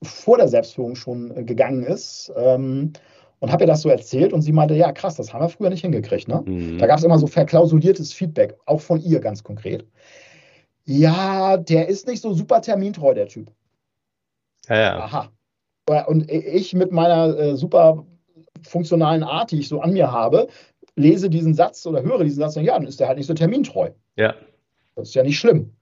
[0.02, 2.32] vor der Selbstführung schon äh, gegangen ist.
[2.36, 2.92] Ähm,
[3.40, 5.70] und habe ihr das so erzählt und sie meinte, ja krass, das haben wir früher
[5.70, 6.28] nicht hingekriegt.
[6.28, 6.42] Ne?
[6.44, 6.78] Mhm.
[6.78, 9.86] Da gab es immer so verklausuliertes Feedback, auch von ihr ganz konkret.
[10.84, 13.50] Ja, der ist nicht so super termintreu, der Typ.
[14.68, 14.98] Ja, ja.
[14.98, 15.32] Aha.
[16.06, 18.04] Und ich mit meiner äh, super
[18.62, 20.48] funktionalen Art, die ich so an mir habe,
[20.96, 23.34] lese diesen Satz oder höre diesen Satz und ja, dann ist der halt nicht so
[23.34, 23.90] termintreu.
[24.16, 24.34] Ja.
[24.96, 25.72] Das ist ja nicht schlimm.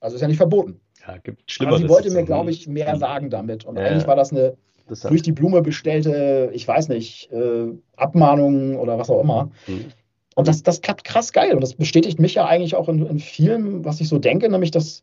[0.00, 0.80] Also ist ja nicht verboten.
[1.06, 1.72] Ja, gibt schlimmer.
[1.72, 3.64] Aber sie wollte mir, glaube ich, mehr sagen damit.
[3.64, 4.56] Und ja, eigentlich war das eine
[4.90, 9.50] das durch die Blume bestellte, ich weiß nicht, äh, Abmahnung oder was auch immer.
[9.68, 9.86] Mhm.
[10.34, 11.54] Und das, das klappt krass geil.
[11.54, 14.72] Und das bestätigt mich ja eigentlich auch in, in vielem, was ich so denke, nämlich
[14.72, 15.02] das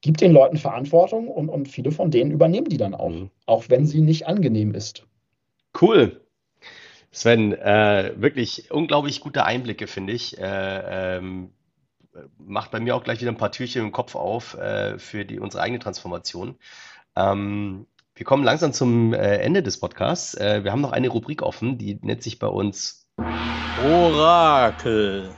[0.00, 3.30] gibt den Leuten Verantwortung und, und viele von denen übernehmen die dann auch, mhm.
[3.46, 5.04] auch wenn sie nicht angenehm ist.
[5.80, 6.20] Cool.
[7.10, 10.38] Sven, äh, wirklich unglaublich gute Einblicke, finde ich.
[10.38, 11.50] Äh, ähm,
[12.38, 15.40] macht bei mir auch gleich wieder ein paar Türchen im Kopf auf äh, für die,
[15.40, 16.56] unsere eigene Transformation.
[17.16, 20.34] Ähm, wir kommen langsam zum äh, Ende des Podcasts.
[20.34, 23.06] Äh, wir haben noch eine Rubrik offen, die nennt sich bei uns
[23.84, 25.30] Orakel.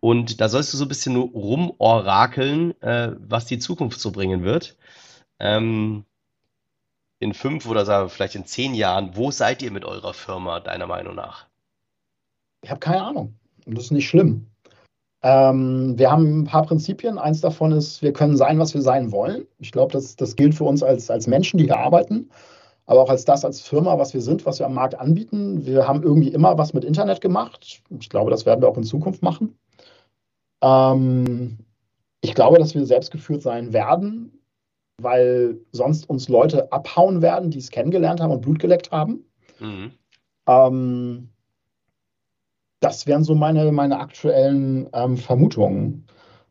[0.00, 4.76] Und da sollst du so ein bisschen rumorakeln, äh, was die Zukunft so bringen wird.
[5.38, 6.04] Ähm,
[7.18, 10.60] in fünf oder sagen wir vielleicht in zehn Jahren, wo seid ihr mit eurer Firma,
[10.60, 11.46] deiner Meinung nach?
[12.62, 13.34] Ich habe keine Ahnung.
[13.66, 14.46] Das ist nicht schlimm.
[15.22, 17.18] Ähm, wir haben ein paar Prinzipien.
[17.18, 19.46] Eins davon ist, wir können sein, was wir sein wollen.
[19.58, 22.30] Ich glaube, das, das gilt für uns als, als Menschen, die hier arbeiten,
[22.84, 25.64] aber auch als das als Firma, was wir sind, was wir am Markt anbieten.
[25.64, 27.82] Wir haben irgendwie immer was mit Internet gemacht.
[27.98, 29.58] Ich glaube, das werden wir auch in Zukunft machen.
[30.62, 31.58] Ähm,
[32.20, 34.35] ich glaube, dass wir selbstgeführt sein werden
[35.00, 39.24] weil sonst uns Leute abhauen werden, die es kennengelernt haben und Blut geleckt haben.
[39.60, 39.92] Mhm.
[40.46, 41.28] Ähm,
[42.80, 46.06] das wären so meine, meine aktuellen ähm, Vermutungen.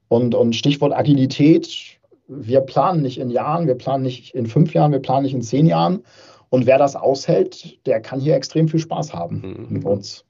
[0.07, 4.91] Und, und Stichwort Agilität, wir planen nicht in Jahren, wir planen nicht in fünf Jahren,
[4.91, 6.03] wir planen nicht in zehn Jahren.
[6.49, 9.67] Und wer das aushält, der kann hier extrem viel Spaß haben mhm.
[9.69, 10.25] mit uns.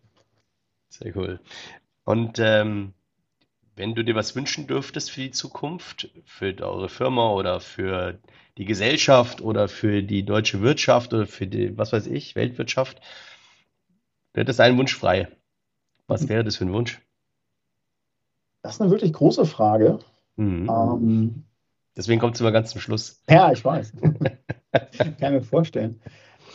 [0.90, 1.40] Sehr cool.
[2.06, 2.94] Und ähm,
[3.76, 8.20] wenn du dir was wünschen dürftest für die Zukunft, für eure Firma oder für
[8.58, 13.02] die Gesellschaft oder für die deutsche Wirtschaft oder für die, was weiß ich, Weltwirtschaft,
[14.34, 15.28] wäre das ein Wunsch frei.
[16.08, 16.30] Was mhm.
[16.30, 17.02] wäre das für ein Wunsch?
[18.62, 20.00] Das ist eine wirklich große Frage.
[20.38, 20.70] Mhm.
[20.70, 21.46] Ähm,
[21.98, 23.22] Deswegen kommt es immer ganz zum Schluss.
[23.30, 23.94] Ja, ich weiß.
[25.20, 26.02] Kann mir vorstellen.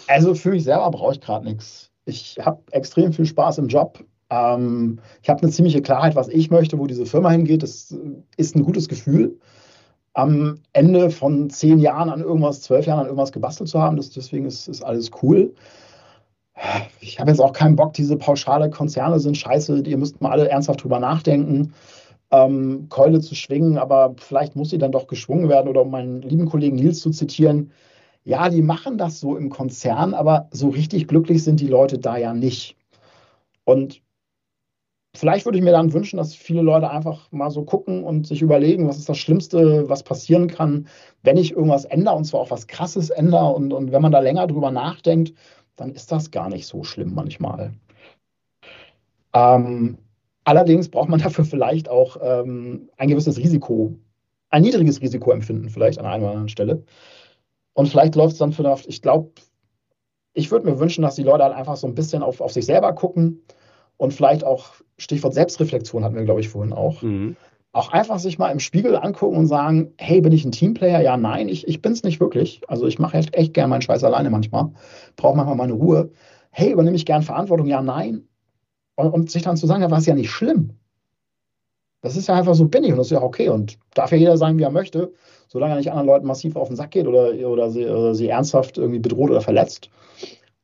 [0.07, 1.91] Also für mich selber brauche ich gerade nichts.
[2.05, 4.05] Ich habe extrem viel Spaß im Job.
[4.31, 7.63] Ähm, ich habe eine ziemliche Klarheit, was ich möchte, wo diese Firma hingeht.
[7.63, 7.97] Das
[8.37, 9.39] ist ein gutes Gefühl.
[10.15, 14.11] Am Ende von zehn Jahren an irgendwas, zwölf Jahren an irgendwas gebastelt zu haben, das,
[14.11, 15.55] deswegen ist, ist alles cool.
[17.01, 20.49] Ich habe jetzt auch keinen Bock, diese pauschale Konzerne sind scheiße, ihr müsst mal alle
[20.49, 21.73] ernsthaft drüber nachdenken,
[22.31, 25.69] ähm, Keule zu schwingen, aber vielleicht muss sie dann doch geschwungen werden.
[25.69, 27.73] Oder um meinen lieben Kollegen Nils zu zitieren,
[28.25, 32.17] ja, die machen das so im Konzern, aber so richtig glücklich sind die Leute da
[32.19, 32.77] ja nicht.
[33.65, 34.03] Und
[35.17, 38.43] Vielleicht würde ich mir dann wünschen, dass viele Leute einfach mal so gucken und sich
[38.43, 40.87] überlegen, was ist das Schlimmste, was passieren kann,
[41.23, 43.47] wenn ich irgendwas ändere und zwar auch was Krasses ändere.
[43.47, 45.35] Und, und wenn man da länger drüber nachdenkt,
[45.75, 47.73] dann ist das gar nicht so schlimm manchmal.
[49.35, 49.99] Ähm,
[50.45, 53.97] allerdings braucht man dafür vielleicht auch ähm, ein gewisses Risiko,
[54.51, 56.85] ein niedriges Risikoempfinden vielleicht an einer oder anderen Stelle.
[57.73, 59.33] Und vielleicht läuft es dann für, ich glaube,
[60.35, 62.67] ich würde mir wünschen, dass die Leute halt einfach so ein bisschen auf, auf sich
[62.67, 63.43] selber gucken
[64.01, 67.03] und vielleicht auch Stichwort Selbstreflexion hatten wir, glaube ich, vorhin auch.
[67.03, 67.37] Mhm.
[67.73, 71.03] Auch einfach sich mal im Spiegel angucken und sagen, hey, bin ich ein Teamplayer?
[71.03, 72.63] Ja, nein, ich, ich bin es nicht wirklich.
[72.67, 74.71] Also ich mache echt, echt gern meinen Scheiß alleine manchmal.
[75.17, 76.11] Brauche manchmal meine Ruhe.
[76.51, 77.67] Hey, übernehme ich gern Verantwortung?
[77.67, 78.27] Ja, nein.
[78.97, 80.71] Und, und sich dann zu sagen, ja, war es ja nicht schlimm.
[82.01, 83.51] Das ist ja einfach so bin ich und das ist ja okay.
[83.51, 85.13] Und darf ja jeder sein, wie er möchte,
[85.47, 88.29] solange er nicht anderen Leuten massiv auf den Sack geht oder, oder, sie, oder sie
[88.29, 89.91] ernsthaft irgendwie bedroht oder verletzt.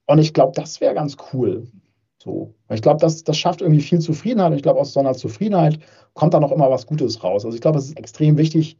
[0.07, 1.66] Und ich glaube, das wäre ganz cool.
[2.26, 2.52] So.
[2.70, 4.50] Ich glaube, das, das schafft irgendwie viel Zufriedenheit.
[4.50, 5.78] Und ich glaube, aus so einer Zufriedenheit
[6.12, 7.44] kommt da noch immer was Gutes raus.
[7.44, 8.78] Also ich glaube, es ist extrem wichtig,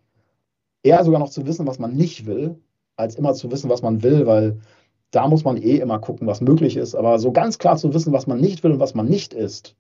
[0.83, 2.59] eher sogar noch zu wissen, was man nicht will,
[2.97, 4.59] als immer zu wissen, was man will, weil
[5.13, 6.97] da muss man eh immer gucken, was möglich ist.
[6.97, 9.77] Aber so ganz klar zu wissen, was man nicht will und was man nicht ist,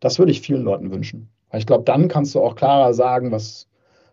[0.00, 1.30] das würde ich vielen Leuten wünschen.
[1.50, 3.66] Weil ich glaube, dann kannst du auch klarer sagen, was,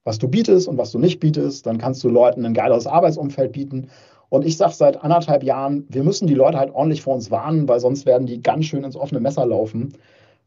[0.05, 1.65] was du bietest und was du nicht bietest.
[1.65, 3.89] Dann kannst du Leuten ein geiles Arbeitsumfeld bieten.
[4.29, 7.67] Und ich sage seit anderthalb Jahren, wir müssen die Leute halt ordentlich vor uns warnen,
[7.67, 9.93] weil sonst werden die ganz schön ins offene Messer laufen.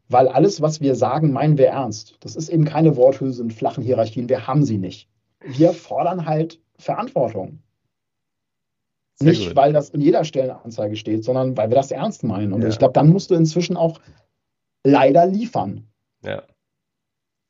[0.09, 2.15] Weil alles, was wir sagen, meinen wir ernst.
[2.21, 4.29] Das ist eben keine Worthülse in flachen Hierarchien.
[4.29, 5.09] Wir haben sie nicht.
[5.41, 7.59] Wir fordern halt Verantwortung.
[9.15, 9.55] Sehr nicht, gut.
[9.55, 12.53] weil das in jeder Stellenanzeige steht, sondern weil wir das ernst meinen.
[12.53, 12.67] Und ja.
[12.67, 13.99] ich glaube, dann musst du inzwischen auch
[14.83, 15.87] leider liefern.
[16.23, 16.43] Ja.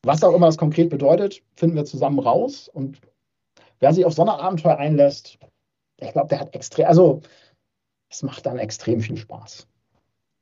[0.04, 2.70] Was auch immer das konkret bedeutet, finden wir zusammen raus.
[2.70, 3.02] Und
[3.80, 5.38] wer sich auf so ein Abenteuer einlässt,
[6.00, 7.22] ich glaube, der hat extrem, also
[8.10, 9.68] es macht dann extrem viel Spaß.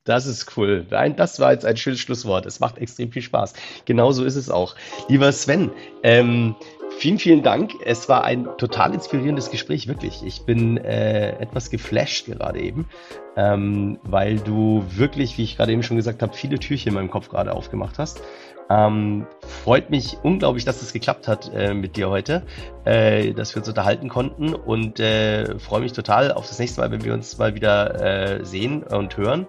[0.04, 0.86] Das ist cool.
[0.88, 2.46] Nein, das war jetzt ein schönes Schlusswort.
[2.46, 3.54] Es macht extrem viel Spaß.
[3.86, 4.76] Genauso ist es auch.
[5.08, 5.72] Lieber Sven,
[6.04, 6.54] ähm,
[6.96, 7.72] vielen, vielen Dank.
[7.84, 10.24] Es war ein total inspirierendes Gespräch, wirklich.
[10.24, 12.88] Ich bin äh, etwas geflasht gerade eben,
[13.36, 17.10] ähm, weil du wirklich, wie ich gerade eben schon gesagt habe, viele Türchen in meinem
[17.10, 18.22] Kopf gerade aufgemacht hast.
[18.68, 22.42] Ähm, freut mich unglaublich, dass es das geklappt hat äh, mit dir heute,
[22.84, 26.90] äh, dass wir uns unterhalten konnten und äh, freue mich total auf das nächste Mal,
[26.90, 29.46] wenn wir uns mal wieder äh, sehen und hören.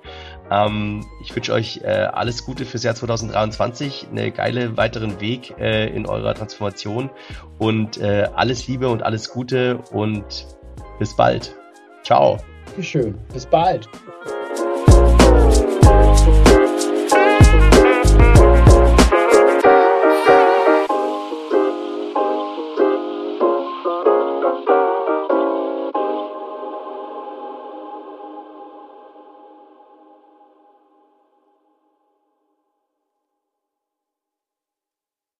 [0.52, 5.88] Ähm, ich wünsche euch äh, alles Gute fürs Jahr 2023, eine geile weiteren Weg äh,
[5.88, 7.10] in eurer Transformation
[7.58, 10.45] und alles Liebe und alles Gute und
[11.00, 11.56] bis bald.
[12.04, 12.38] Ciao.
[12.82, 13.18] Schön.
[13.34, 13.88] Bis bald.